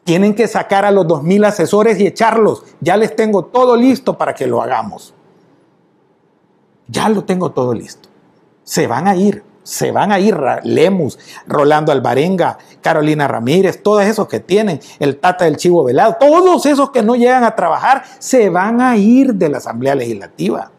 [0.04, 2.64] Tienen que sacar a los 2.000 asesores y echarlos.
[2.82, 5.14] Ya les tengo todo listo para que lo hagamos.
[6.88, 8.10] Ya lo tengo todo listo.
[8.64, 14.28] Se van a ir se van a ir Lemus, Rolando Alvarenga, Carolina Ramírez, todos esos
[14.28, 18.50] que tienen, el Tata del Chivo Velado, todos esos que no llegan a trabajar, se
[18.50, 20.72] van a ir de la Asamblea Legislativa.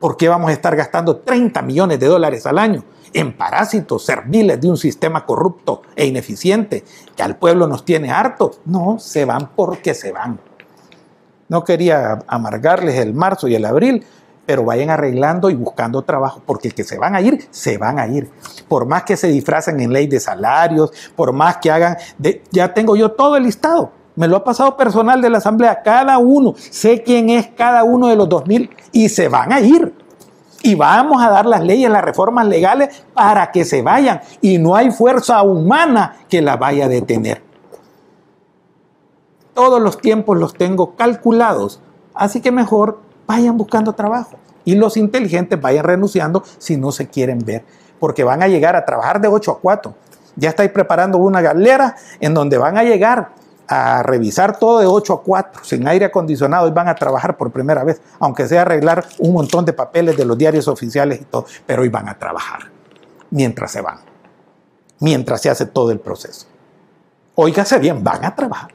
[0.00, 4.60] ¿Por qué vamos a estar gastando 30 millones de dólares al año en parásitos serviles
[4.60, 6.84] de un sistema corrupto e ineficiente
[7.16, 8.50] que al pueblo nos tiene harto?
[8.64, 10.40] No, se van porque se van.
[11.48, 14.04] No quería amargarles el marzo y el abril,
[14.46, 18.06] pero vayan arreglando y buscando trabajo, porque que se van a ir, se van a
[18.06, 18.30] ir.
[18.68, 21.96] Por más que se disfracen en ley de salarios, por más que hagan,
[22.50, 23.90] ya tengo yo todo el listado.
[24.16, 28.08] Me lo ha pasado personal de la Asamblea, cada uno, sé quién es cada uno
[28.08, 29.92] de los 2.000 y se van a ir.
[30.62, 34.20] Y vamos a dar las leyes, las reformas legales para que se vayan.
[34.40, 37.42] Y no hay fuerza humana que la vaya a detener.
[39.52, 41.82] Todos los tiempos los tengo calculados.
[42.14, 44.36] Así que mejor vayan buscando trabajo.
[44.64, 47.64] Y los inteligentes vayan renunciando si no se quieren ver,
[47.98, 49.94] porque van a llegar a trabajar de 8 a 4.
[50.36, 53.30] Ya estáis preparando una galera en donde van a llegar
[53.68, 57.50] a revisar todo de 8 a 4, sin aire acondicionado, y van a trabajar por
[57.50, 61.46] primera vez, aunque sea arreglar un montón de papeles de los diarios oficiales y todo,
[61.66, 62.60] pero hoy van a trabajar
[63.30, 63.98] mientras se van,
[65.00, 66.46] mientras se hace todo el proceso.
[67.34, 68.73] Óigase bien, van a trabajar.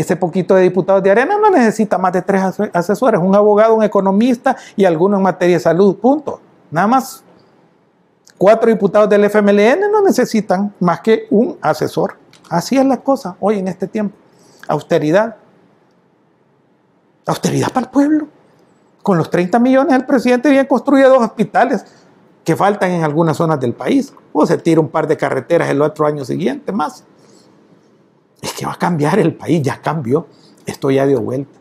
[0.00, 2.42] Ese poquito de diputados de Arena no necesita más de tres
[2.72, 6.40] asesores, un abogado, un economista y alguno en materia de salud, punto.
[6.70, 7.22] Nada más.
[8.38, 12.16] Cuatro diputados del FMLN no necesitan más que un asesor.
[12.48, 14.16] Así es la cosa hoy en este tiempo.
[14.68, 15.36] Austeridad.
[17.26, 18.28] Austeridad para el pueblo.
[19.02, 21.84] Con los 30 millones el presidente bien construye dos hospitales
[22.42, 24.14] que faltan en algunas zonas del país.
[24.32, 27.04] O se tira un par de carreteras el otro año siguiente más.
[28.40, 30.26] Es que va a cambiar el país, ya cambió.
[30.66, 31.58] Esto ya dio vuelta.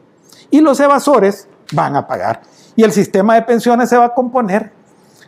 [0.51, 2.41] Y los evasores van a pagar.
[2.75, 4.71] Y el sistema de pensiones se va a componer.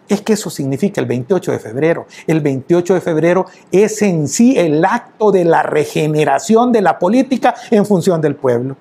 [0.07, 2.05] Es que eso significa el 28 de febrero.
[2.27, 7.55] El 28 de febrero es en sí el acto de la regeneración de la política
[7.69, 8.75] en función del pueblo.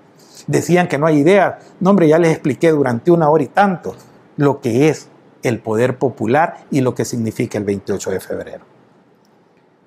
[0.47, 1.61] Decían que no hay idea.
[1.79, 3.95] No, hombre, ya les expliqué durante una hora y tanto
[4.37, 5.09] lo que es
[5.43, 8.65] el poder popular y lo que significa el 28 de febrero.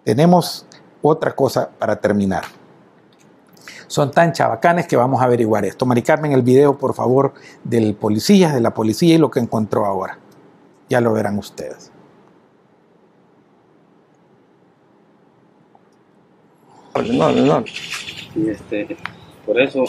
[0.04, 0.66] Tenemos
[1.02, 2.44] otra cosa para terminar.
[3.94, 5.86] Son tan chabacanes que vamos a averiguar esto.
[5.86, 9.86] Mari Carmen, el video, por favor, del policía, de la policía y lo que encontró
[9.86, 10.18] ahora.
[10.89, 11.91] Ya lo verán ustedes.
[16.96, 17.64] No, no.
[18.36, 18.98] Y este,
[19.46, 19.84] por eso.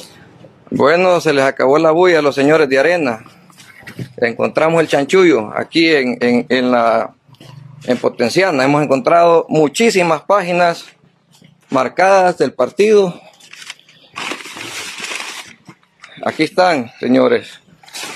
[0.70, 3.24] Bueno, se les acabó la bulla a los señores de arena
[4.18, 7.14] encontramos el chanchullo aquí en, en, la
[7.84, 8.64] en Potenciana.
[8.64, 10.84] Hemos encontrado muchísimas páginas
[11.70, 13.18] marcadas del partido.
[16.22, 17.60] Aquí están, señores,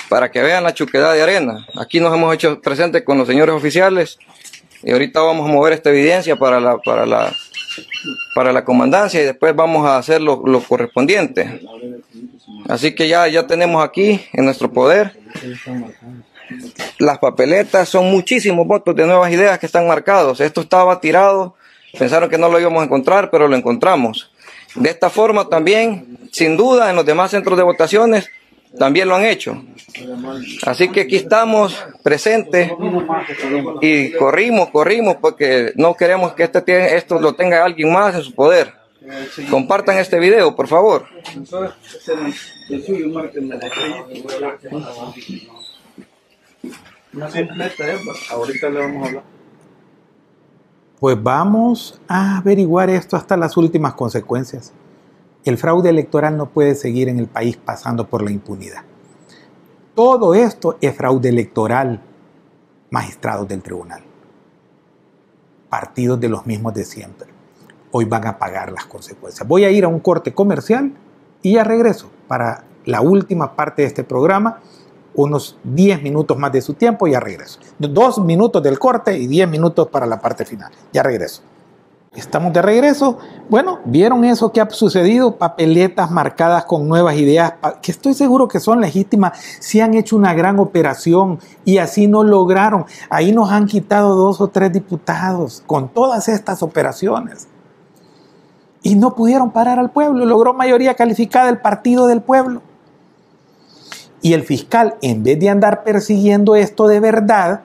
[0.07, 1.65] para que vean la chuquedad de arena.
[1.75, 4.17] Aquí nos hemos hecho presentes con los señores oficiales
[4.83, 7.33] y ahorita vamos a mover esta evidencia para la, para la,
[8.35, 11.61] para la comandancia y después vamos a hacer lo, lo correspondiente.
[12.67, 15.17] Así que ya, ya tenemos aquí en nuestro poder
[16.97, 20.39] las papeletas, son muchísimos votos de nuevas ideas que están marcados.
[20.41, 21.55] Esto estaba tirado,
[21.97, 24.28] pensaron que no lo íbamos a encontrar, pero lo encontramos.
[24.75, 28.29] De esta forma también, sin duda, en los demás centros de votaciones
[28.77, 29.63] también lo han hecho.
[30.63, 32.71] Así que aquí estamos presentes
[33.81, 38.33] y corrimos, corrimos porque no queremos que este, esto lo tenga alguien más en su
[38.33, 38.73] poder.
[39.49, 41.07] Compartan este video, por favor.
[48.29, 49.38] Ahorita le vamos a hablar.
[50.99, 54.73] Pues vamos a averiguar esto hasta las últimas consecuencias.
[55.45, 58.83] El fraude electoral no puede seguir en el país pasando por la impunidad.
[59.95, 62.01] Todo esto es fraude electoral,
[62.89, 64.01] magistrados del tribunal,
[65.69, 67.29] partidos de los mismos de siempre.
[67.91, 69.47] Hoy van a pagar las consecuencias.
[69.47, 70.93] Voy a ir a un corte comercial
[71.41, 74.59] y ya regreso para la última parte de este programa
[75.21, 77.59] unos 10 minutos más de su tiempo y ya regreso.
[77.77, 80.71] Dos minutos del corte y 10 minutos para la parte final.
[80.93, 81.41] Ya regreso.
[82.15, 83.19] Estamos de regreso.
[83.49, 85.35] Bueno, ¿vieron eso que ha sucedido?
[85.35, 87.53] Papeletas marcadas con nuevas ideas,
[87.83, 89.37] que estoy seguro que son legítimas.
[89.59, 92.85] Si han hecho una gran operación y así no lograron.
[93.11, 97.47] Ahí nos han quitado dos o tres diputados con todas estas operaciones.
[98.81, 100.25] Y no pudieron parar al pueblo.
[100.25, 102.63] Logró mayoría calificada el partido del pueblo.
[104.21, 107.61] Y el fiscal, en vez de andar persiguiendo esto de verdad,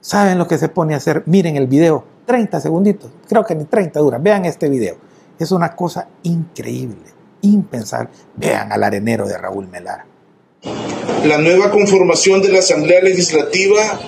[0.00, 1.22] ¿saben lo que se pone a hacer?
[1.26, 4.96] Miren el video, 30 segunditos, creo que ni 30 dura, vean este video.
[5.38, 7.04] Es una cosa increíble,
[7.40, 8.10] impensable.
[8.36, 10.06] Vean al arenero de Raúl Melara.
[11.24, 13.98] La nueva conformación de la Asamblea Legislativa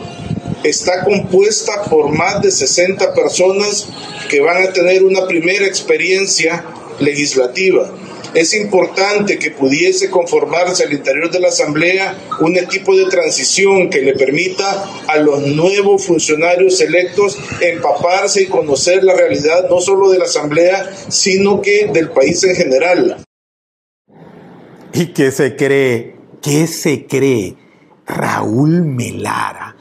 [0.62, 3.88] está compuesta por más de 60 personas
[4.30, 6.64] que van a tener una primera experiencia
[7.00, 7.90] legislativa
[8.34, 14.02] es importante que pudiese conformarse al interior de la Asamblea un equipo de transición que
[14.02, 20.18] le permita a los nuevos funcionarios electos empaparse y conocer la realidad no solo de
[20.18, 23.24] la Asamblea, sino que del país en general.
[24.92, 26.14] ¿Y qué se cree?
[26.42, 27.56] ¿Qué se cree
[28.06, 29.76] Raúl Melara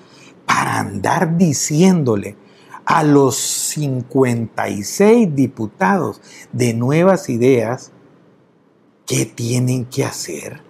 [0.46, 2.36] para andar diciéndole
[2.86, 6.22] a los 56 diputados
[6.52, 7.92] de nuevas ideas
[9.16, 10.64] ¿Qué tienen que hacer?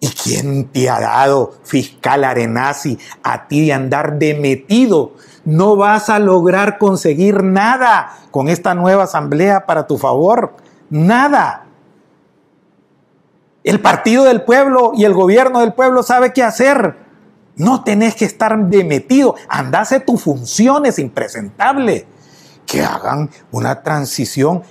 [0.00, 5.12] ¿Y quién te ha dado, fiscal Arenasi, a ti de andar de metido?
[5.44, 10.56] No vas a lograr conseguir nada con esta nueva asamblea para tu favor.
[10.88, 11.66] Nada.
[13.62, 16.96] El partido del pueblo y el gobierno del pueblo sabe qué hacer.
[17.56, 19.34] No tenés que estar de metido.
[19.50, 22.06] Andase tu función, es impresentable.
[22.64, 24.62] Que hagan una transición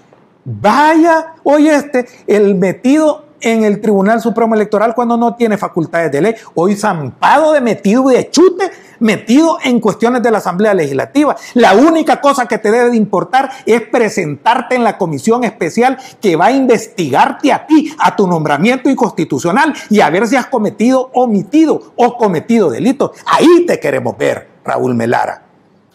[0.46, 6.22] Vaya, oye este, el metido en el Tribunal Supremo Electoral cuando no tiene facultades de
[6.22, 6.36] ley.
[6.54, 11.36] Hoy zampado de metido y de chute, metido en cuestiones de la Asamblea Legislativa.
[11.56, 16.36] La única cosa que te debe de importar es presentarte en la comisión especial que
[16.36, 21.10] va a investigarte a ti, a tu nombramiento inconstitucional y a ver si has cometido,
[21.14, 23.12] omitido o cometido delitos.
[23.26, 25.45] Ahí te queremos ver, Raúl Melara.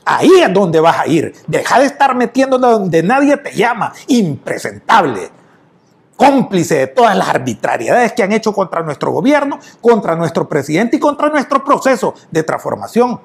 [0.04, 1.34] Ahí es donde vas a ir.
[1.46, 3.92] Deja de estar metiéndote donde nadie te llama.
[4.08, 5.30] Impresentable.
[6.16, 11.00] Cómplice de todas las arbitrariedades que han hecho contra nuestro gobierno, contra nuestro presidente y
[11.00, 13.20] contra nuestro proceso de transformación.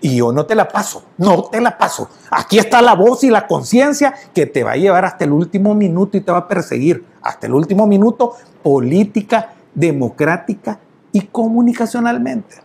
[0.00, 2.08] Y yo no te la paso, no te la paso.
[2.30, 5.74] Aquí está la voz y la conciencia que te va a llevar hasta el último
[5.74, 10.78] minuto y te va a perseguir hasta el último minuto política, democrática
[11.12, 12.56] y comunicacionalmente.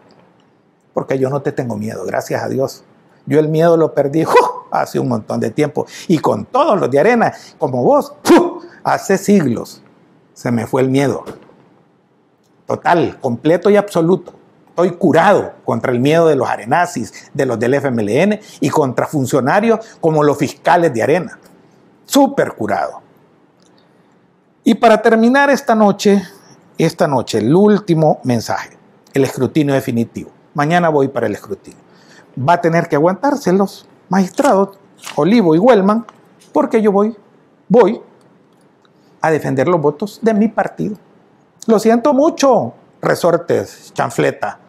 [0.94, 2.84] Porque yo no te tengo miedo, gracias a Dios.
[3.26, 4.26] Yo el miedo lo perdí
[4.72, 5.86] hace un montón de tiempo.
[6.08, 8.14] Y con todos los de arena, como vos,
[8.84, 9.82] hace siglos
[10.34, 11.24] se me fue el miedo.
[12.66, 14.34] Total, completo y absoluto.
[14.70, 19.98] Estoy curado contra el miedo de los arenazis, de los del FMLN y contra funcionarios
[20.00, 21.38] como los fiscales de arena.
[22.06, 23.02] Súper curado.
[24.64, 26.24] Y para terminar esta noche,
[26.78, 28.78] esta noche, el último mensaje,
[29.14, 30.32] el escrutinio definitivo.
[30.54, 31.81] Mañana voy para el escrutinio
[32.38, 34.78] va a tener que aguantarse los magistrados,
[35.16, 36.06] Olivo y Huelman,
[36.54, 37.16] porque yo voy,
[37.68, 38.02] voy
[39.22, 40.96] a defender los votos de mi partido.
[41.68, 44.60] Lo siento mucho, resortes, chanfleta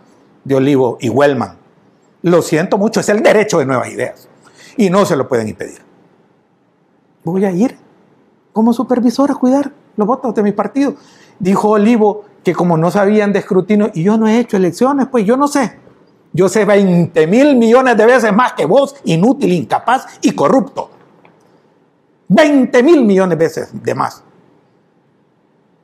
[0.45, 1.57] de Olivo y Huelman.
[2.23, 4.29] Lo siento mucho, es el derecho de nuevas ideas
[4.77, 5.81] y no se lo pueden impedir.
[7.25, 7.77] Voy a ir
[8.53, 10.95] como supervisor a cuidar los votos de mi partido.
[11.39, 15.25] Dijo Olivo que como no sabían de escrutinio y yo no he hecho elecciones, pues
[15.25, 15.79] yo no sé.
[16.33, 20.91] Yo sé 20 mil millones de veces más que vos, inútil, incapaz y corrupto.
[22.29, 24.23] 20 mil millones de veces de más.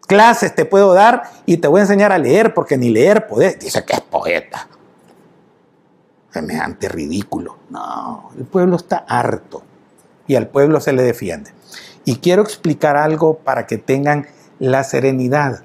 [0.07, 3.59] Clases te puedo dar y te voy a enseñar a leer porque ni leer podés.
[3.59, 4.67] Dice que es poeta.
[6.31, 7.59] Semejante ridículo.
[7.69, 9.63] No, el pueblo está harto
[10.27, 11.51] y al pueblo se le defiende.
[12.07, 14.27] Y quiero explicar algo para que tengan
[14.59, 15.63] la serenidad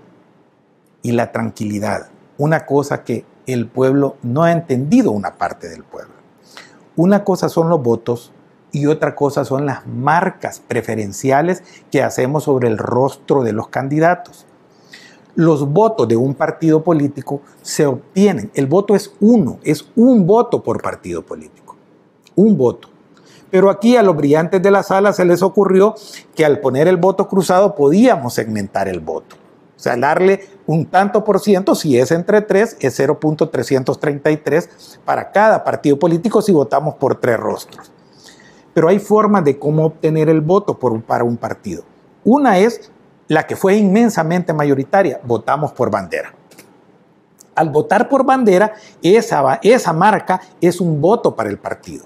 [1.02, 2.10] y la tranquilidad.
[2.38, 6.14] Una cosa que el pueblo no ha entendido una parte del pueblo.
[6.96, 8.32] Una cosa son los votos
[8.72, 14.46] y otra cosa son las marcas preferenciales que hacemos sobre el rostro de los candidatos.
[15.36, 20.62] Los votos de un partido político se obtienen, el voto es uno, es un voto
[20.62, 21.76] por partido político,
[22.36, 22.90] un voto.
[23.50, 25.96] Pero aquí a los brillantes de la sala se les ocurrió
[26.36, 29.36] que al poner el voto cruzado podíamos segmentar el voto.
[29.76, 35.64] O sea, darle un tanto por ciento, si es entre tres, es 0.333 para cada
[35.64, 37.92] partido político si votamos por tres rostros.
[38.74, 41.84] Pero hay formas de cómo obtener el voto para un partido.
[42.24, 42.92] Una es
[43.28, 46.34] la que fue inmensamente mayoritaria, votamos por bandera.
[47.56, 52.06] Al votar por bandera, esa, esa marca es un voto para el partido.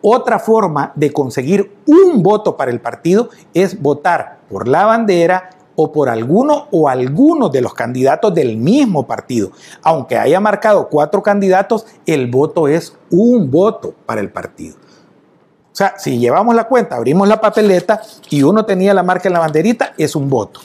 [0.00, 5.92] Otra forma de conseguir un voto para el partido es votar por la bandera o
[5.92, 9.52] por alguno o algunos de los candidatos del mismo partido.
[9.80, 14.74] Aunque haya marcado cuatro candidatos, el voto es un voto para el partido.
[14.74, 19.34] O sea, si llevamos la cuenta, abrimos la papeleta y uno tenía la marca en
[19.34, 20.58] la banderita, es un voto.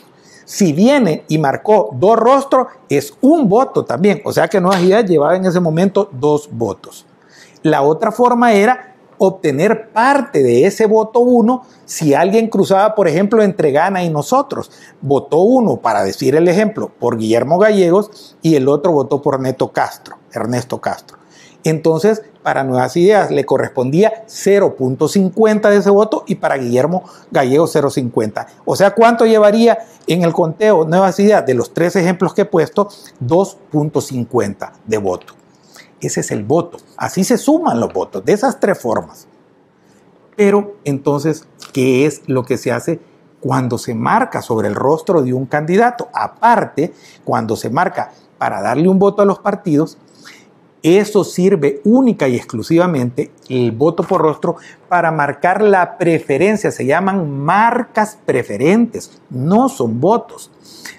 [0.45, 4.19] Si viene y marcó dos rostros, es un voto también.
[4.26, 7.06] O sea que no había llevado en ese momento dos votos.
[7.61, 13.44] La otra forma era obtener parte de ese voto uno si alguien cruzaba, por ejemplo,
[13.44, 14.72] entre Gana y nosotros.
[15.02, 19.72] Votó uno, para decir el ejemplo, por Guillermo Gallegos y el otro votó por Neto
[19.72, 21.18] Castro, Ernesto Castro.
[21.64, 28.48] Entonces, para Nuevas Ideas le correspondía 0.50 de ese voto y para Guillermo Gallegos 0.50.
[28.65, 32.45] O sea, ¿cuánto llevaría en el conteo Nuevas Ideas de los tres ejemplos que he
[32.45, 32.90] puesto?
[33.22, 35.34] 2.50 de voto.
[36.03, 36.77] Ese es el voto.
[36.97, 39.27] Así se suman los votos, de esas tres formas.
[40.35, 42.99] Pero entonces, ¿qué es lo que se hace
[43.39, 46.09] cuando se marca sobre el rostro de un candidato?
[46.13, 46.93] Aparte,
[47.23, 49.97] cuando se marca para darle un voto a los partidos,
[50.81, 54.57] eso sirve única y exclusivamente, el voto por rostro,
[54.89, 56.71] para marcar la preferencia.
[56.71, 60.51] Se llaman marcas preferentes, no son votos.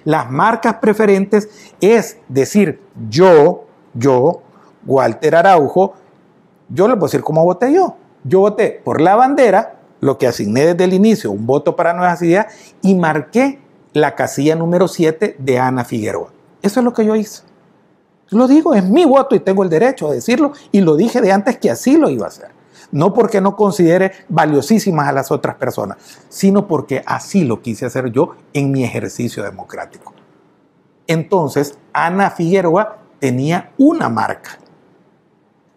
[0.05, 1.51] Las marcas preferentes
[1.83, 4.41] es decir, yo, yo
[4.87, 5.95] Walter Araujo,
[6.69, 7.97] yo les voy a decir cómo voté yo.
[8.25, 12.23] Yo voté por la bandera, lo que asigné desde el inicio, un voto para Nuevas
[12.23, 12.47] Ideas,
[12.83, 13.61] y marqué
[13.93, 16.29] la casilla número 7 de Ana Figueroa.
[16.63, 17.43] Eso es lo que yo hice.
[18.31, 21.33] Lo digo, es mi voto y tengo el derecho a decirlo, y lo dije de
[21.33, 22.49] antes que así lo iba a hacer.
[22.91, 25.99] No porque no considere valiosísimas a las otras personas,
[26.29, 30.13] sino porque así lo quise hacer yo en mi ejercicio democrático.
[31.07, 34.59] Entonces, Ana Figueroa tenía una marca,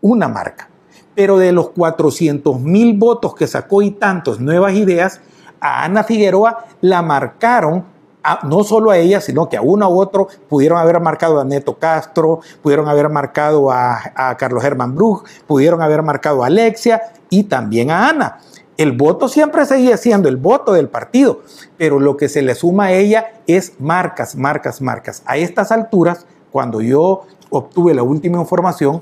[0.08, 0.70] una marca.
[1.16, 5.22] Pero de los 400 mil votos que sacó y tantos nuevas ideas,
[5.60, 7.98] a Ana Figueroa la marcaron
[8.44, 11.76] no solo a ella, sino que a uno u otro pudieron haber marcado a Neto
[11.76, 17.92] Castro, pudieron haber marcado a, Carlos Germán Bruch, pudieron haber marcado a Alexia y también
[17.92, 18.40] a Ana.
[18.76, 21.42] El voto siempre seguía siendo el voto del partido,
[21.78, 25.24] pero lo que se le suma a ella es marcas, marcas, marcas.
[25.26, 29.02] A estas alturas, cuando yo obtuve la última información,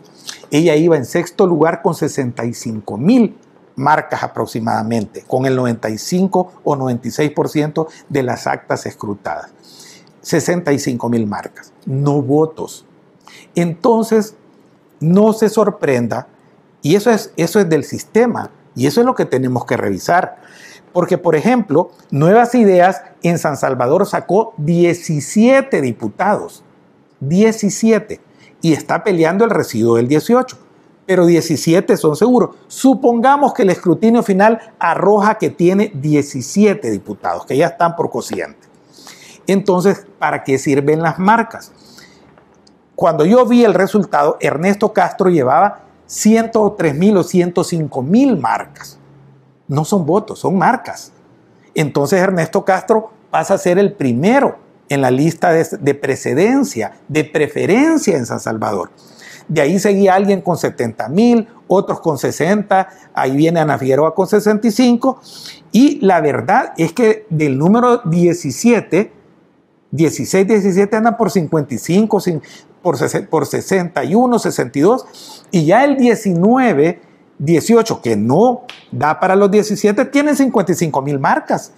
[0.51, 3.37] ella iba en sexto lugar con 65 mil
[3.75, 9.51] marcas aproximadamente, con el 95 o 96% de las actas escrutadas.
[10.21, 12.85] 65 mil marcas, no votos.
[13.53, 14.35] Entonces,
[14.99, 16.27] no se sorprenda,
[16.81, 20.37] y eso es, eso es del sistema, y eso es lo que tenemos que revisar.
[20.93, 26.63] Porque, por ejemplo, Nuevas Ideas en San Salvador sacó 17 diputados,
[27.19, 28.21] 17,
[28.65, 30.57] y está peleando el residuo del 18
[31.05, 32.55] pero 17 son seguros.
[32.65, 38.67] Supongamos que el escrutinio final arroja que tiene 17 diputados, que ya están por cociente.
[39.45, 41.71] Entonces, ¿para qué sirven las marcas?
[42.95, 48.97] Cuando yo vi el resultado, Ernesto Castro llevaba 103 mil o 105 mil marcas.
[49.67, 51.11] No son votos, son marcas.
[51.75, 57.23] Entonces Ernesto Castro pasa a ser el primero en la lista de, de precedencia, de
[57.23, 58.91] preferencia en San Salvador.
[59.47, 64.27] De ahí seguía alguien con 70 mil, otros con 60, ahí viene Ana Figueroa con
[64.27, 65.19] 65.
[65.71, 69.11] Y la verdad es que del número 17,
[69.91, 72.21] 16, 17 andan por 55,
[72.81, 72.97] por,
[73.29, 75.05] por 61, 62.
[75.51, 77.01] Y ya el 19,
[77.37, 81.71] 18, que no da para los 17, tienen 55 mil marcas.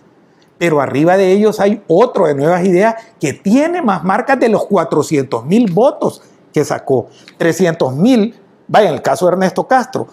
[0.57, 4.65] Pero arriba de ellos hay otro de nuevas ideas que tiene más marcas de los
[4.65, 6.21] 400 mil votos
[6.53, 7.07] que sacó.
[7.37, 8.35] 300 mil,
[8.67, 10.07] vaya, en el caso de Ernesto Castro,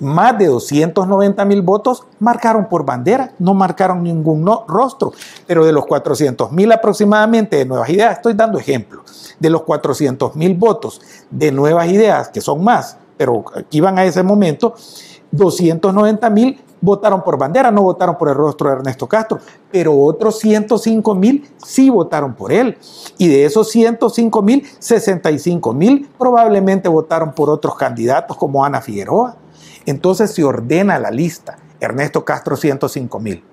[0.00, 5.12] más de 290 mil votos marcaron por bandera, no marcaron ningún rostro,
[5.46, 9.02] pero de los 400 mil aproximadamente de Nuevas Ideas, estoy dando ejemplo,
[9.38, 11.00] de los 400 mil votos
[11.30, 14.74] de Nuevas Ideas, que son más, pero aquí van a ese momento,
[15.30, 19.38] 290 mil votaron por bandera, no votaron por el rostro de Ernesto Castro,
[19.70, 22.78] pero otros 105 mil sí votaron por él.
[23.18, 29.36] Y de esos 105 mil, 65 mil probablemente votaron por otros candidatos como Ana Figueroa.
[29.86, 31.58] Entonces se ordena la lista.
[31.80, 33.44] Ernesto Castro 105 mil.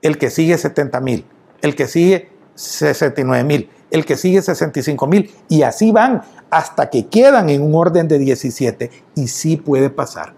[0.00, 1.26] El que sigue 70 mil.
[1.60, 3.70] El que sigue 69 mil.
[3.90, 5.32] El que sigue 65 mil.
[5.48, 8.90] Y así van hasta que quedan en un orden de 17.
[9.14, 10.34] Y sí puede pasar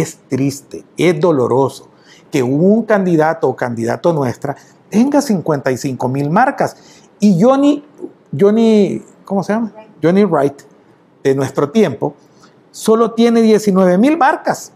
[0.00, 1.88] es triste, es doloroso
[2.30, 4.56] que un candidato o candidato nuestra
[4.90, 6.76] tenga 55 mil marcas.
[7.18, 7.82] Y Johnny,
[8.38, 9.72] Johnny, ¿cómo se llama?
[10.02, 10.62] Johnny Wright,
[11.24, 12.14] de nuestro tiempo,
[12.70, 14.72] solo tiene 19 mil marcas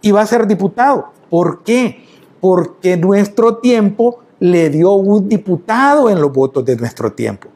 [0.00, 1.12] y va a ser diputado.
[1.28, 2.06] ¿Por qué?
[2.40, 7.48] Porque nuestro tiempo le dio un diputado en los votos de nuestro tiempo.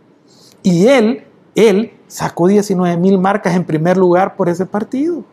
[0.63, 1.25] Y él,
[1.55, 5.25] él sacó 19 mil marcas en primer lugar por ese partido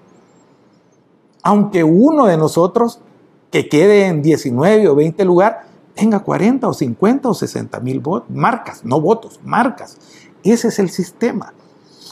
[1.45, 2.99] aunque uno de nosotros
[3.51, 8.83] que quede en 19 o 20 lugar tenga 40 o 50 o 60 mil marcas,
[8.83, 9.95] no votos, marcas.
[10.43, 11.53] Ese es el sistema.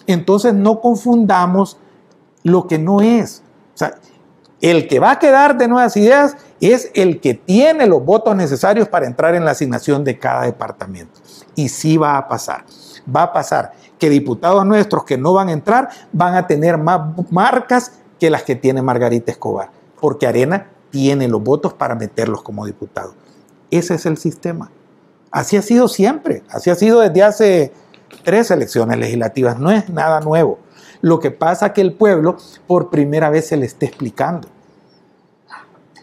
[0.06, 1.80] Entonces no confundamos
[2.44, 3.42] lo que no es.
[3.74, 3.96] O sea,
[4.62, 8.88] el que va a quedar de nuevas ideas es el que tiene los votos necesarios
[8.88, 11.20] para entrar en la asignación de cada departamento.
[11.56, 12.66] Y sí va a pasar.
[13.14, 17.02] Va a pasar que diputados nuestros que no van a entrar van a tener más
[17.32, 17.94] marcas
[18.24, 19.70] que las que tiene Margarita Escobar,
[20.00, 23.14] porque Arena tiene los votos para meterlos como diputado.
[23.70, 24.72] Ese es el sistema.
[25.30, 27.74] Así ha sido siempre, así ha sido desde hace
[28.24, 30.58] tres elecciones legislativas, no es nada nuevo.
[31.02, 34.48] Lo que pasa es que el pueblo por primera vez se le está explicando.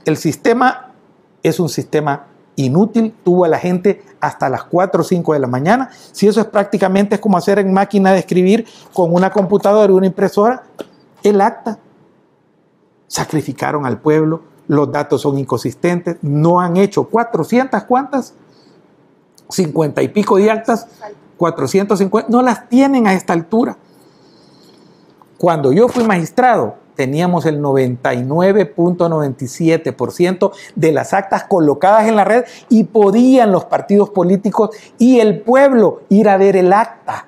[0.05, 0.93] El sistema
[1.43, 2.27] es un sistema
[2.57, 5.89] inútil, tuvo a la gente hasta las 4 o 5 de la mañana.
[6.13, 9.97] Si eso es prácticamente es como hacer en máquina de escribir con una computadora y
[9.97, 10.65] una impresora,
[11.23, 11.79] el acta
[13.11, 18.35] sacrificaron al pueblo, los datos son inconsistentes, no han hecho 400, ¿cuántas?
[19.49, 20.87] 50 y pico de actas,
[21.37, 23.77] 450, no las tienen a esta altura.
[25.39, 32.85] Cuando yo fui magistrado, teníamos el 99.97% de las actas colocadas en la red y
[32.85, 37.27] podían los partidos políticos y el pueblo ir a ver el acta.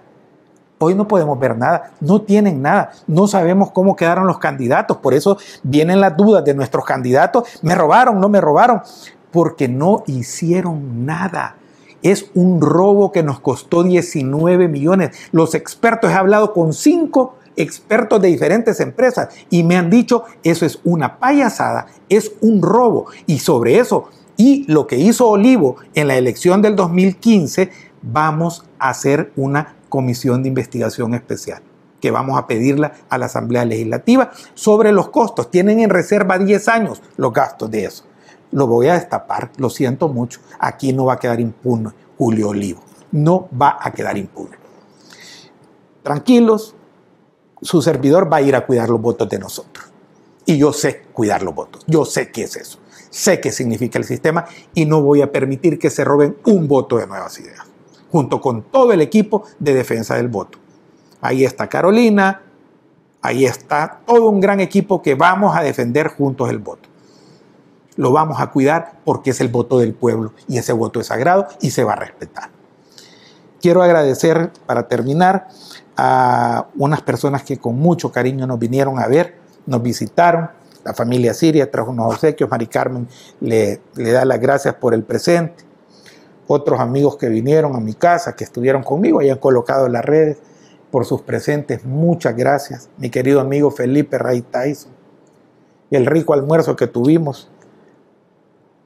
[0.82, 5.14] Hoy no podemos ver nada, no tienen nada, no sabemos cómo quedaron los candidatos, por
[5.14, 8.82] eso vienen las dudas de nuestros candidatos, me robaron, no me robaron,
[9.30, 11.56] porque no hicieron nada.
[12.02, 15.16] Es un robo que nos costó 19 millones.
[15.30, 20.66] Los expertos, he hablado con cinco expertos de diferentes empresas y me han dicho, eso
[20.66, 23.06] es una payasada, es un robo.
[23.26, 27.70] Y sobre eso, y lo que hizo Olivo en la elección del 2015,
[28.02, 31.62] vamos hacer una comisión de investigación especial
[32.00, 35.50] que vamos a pedirla a la Asamblea Legislativa sobre los costos.
[35.50, 38.04] Tienen en reserva 10 años los gastos de eso.
[38.50, 40.40] Lo voy a destapar, lo siento mucho.
[40.58, 42.82] Aquí no va a quedar impune Julio Olivo.
[43.12, 44.56] No va a quedar impune.
[46.02, 46.74] Tranquilos,
[47.62, 49.86] su servidor va a ir a cuidar los votos de nosotros.
[50.44, 51.84] Y yo sé cuidar los votos.
[51.86, 52.80] Yo sé qué es eso.
[53.10, 56.96] Sé qué significa el sistema y no voy a permitir que se roben un voto
[56.96, 57.61] de nuevas ideas,
[58.12, 60.58] junto con todo el equipo de defensa del voto.
[61.22, 62.42] Ahí está Carolina,
[63.22, 66.90] ahí está todo un gran equipo que vamos a defender juntos el voto.
[67.96, 71.48] Lo vamos a cuidar porque es el voto del pueblo y ese voto es sagrado
[71.62, 72.50] y se va a respetar.
[73.62, 75.48] Quiero agradecer, para terminar,
[75.96, 80.50] a unas personas que con mucho cariño nos vinieron a ver, nos visitaron.
[80.84, 83.08] La familia Siria trajo unos obsequios, Mari Carmen
[83.40, 85.71] le, le da las gracias por el presente.
[86.46, 90.38] Otros amigos que vinieron a mi casa, que estuvieron conmigo, y han colocado las redes
[90.90, 91.84] por sus presentes.
[91.84, 94.92] Muchas gracias, mi querido amigo Felipe Ray Tyson.
[95.90, 97.50] El rico almuerzo que tuvimos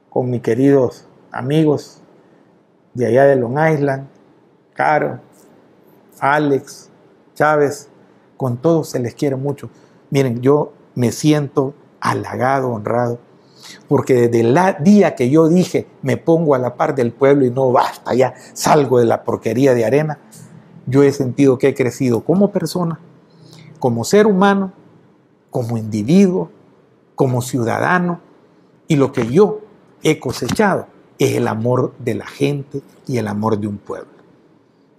[0.09, 2.01] con mis queridos amigos
[2.93, 4.07] de allá de Long Island,
[4.73, 5.19] Caro,
[6.19, 6.89] Alex,
[7.35, 7.89] Chávez,
[8.37, 9.69] con todos se les quiere mucho.
[10.09, 13.19] Miren, yo me siento halagado, honrado,
[13.87, 17.51] porque desde el día que yo dije me pongo a la par del pueblo y
[17.51, 20.19] no basta, ya salgo de la porquería de arena,
[20.85, 22.99] yo he sentido que he crecido como persona,
[23.79, 24.73] como ser humano,
[25.49, 26.49] como individuo,
[27.15, 28.21] como ciudadano,
[28.87, 29.61] y lo que yo
[30.03, 30.87] he cosechado
[31.19, 34.11] es el amor de la gente y el amor de un pueblo.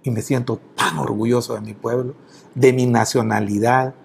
[0.03, 2.13] Y me siento tan orgulloso de mi pueblo,
[2.55, 3.95] de mi nacionalidad,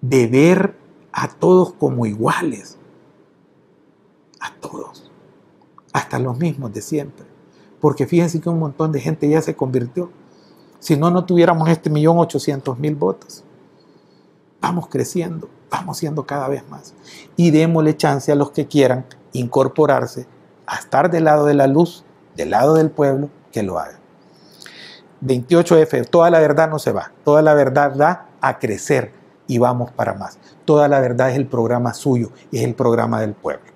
[0.00, 0.76] de ver
[1.12, 2.78] a todos como iguales,
[4.46, 5.10] a todos,
[5.92, 7.26] hasta los mismos de siempre.
[7.80, 10.10] Porque fíjense que un montón de gente ya se convirtió
[10.78, 13.42] si no, no tuviéramos este millón ochocientos mil votos.
[14.60, 16.94] Vamos creciendo, vamos siendo cada vez más.
[17.36, 20.26] Y démosle chance a los que quieran incorporarse
[20.66, 22.04] a estar del lado de la luz,
[22.36, 23.98] del lado del pueblo, que lo hagan.
[25.22, 29.12] 28F, toda la verdad no se va, toda la verdad da a crecer
[29.46, 30.38] y vamos para más.
[30.64, 33.75] Toda la verdad es el programa suyo, es el programa del pueblo.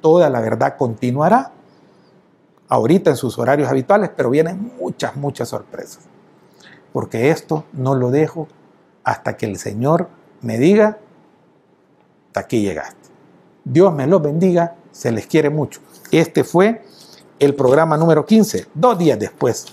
[0.00, 1.52] Toda la verdad continuará
[2.68, 6.08] ahorita en sus horarios habituales, pero vienen muchas, muchas sorpresas
[6.92, 8.48] porque esto no lo dejo
[9.04, 10.08] hasta que el Señor
[10.40, 10.98] me diga,
[12.26, 12.96] hasta aquí llegaste.
[13.64, 15.80] Dios me los bendiga, se les quiere mucho.
[16.10, 16.84] Este fue
[17.38, 19.66] el programa número 15, dos días después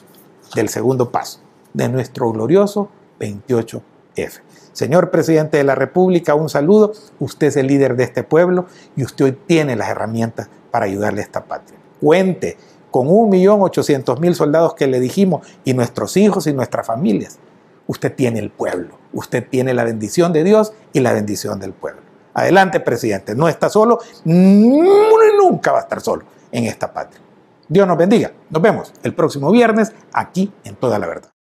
[0.53, 1.39] del segundo paso
[1.73, 2.89] de nuestro glorioso
[3.19, 4.41] 28F.
[4.75, 6.91] Señor presidente de la República, un saludo.
[7.19, 8.65] Usted es el líder de este pueblo
[8.97, 11.79] y usted hoy tiene las herramientas para ayudarle a esta patria.
[12.01, 12.57] Cuente
[12.91, 17.39] con 1.800.000 soldados que le dijimos, y nuestros hijos y nuestras familias.
[17.87, 22.01] Usted tiene el pueblo, usted tiene la bendición de Dios y la bendición del pueblo.
[22.33, 27.21] Adelante, presidente, no está solo, nunca va a estar solo en esta patria.
[27.69, 28.33] Dios nos bendiga.
[28.49, 31.34] Nos vemos el próximo viernes aquí en Toda la Verdad.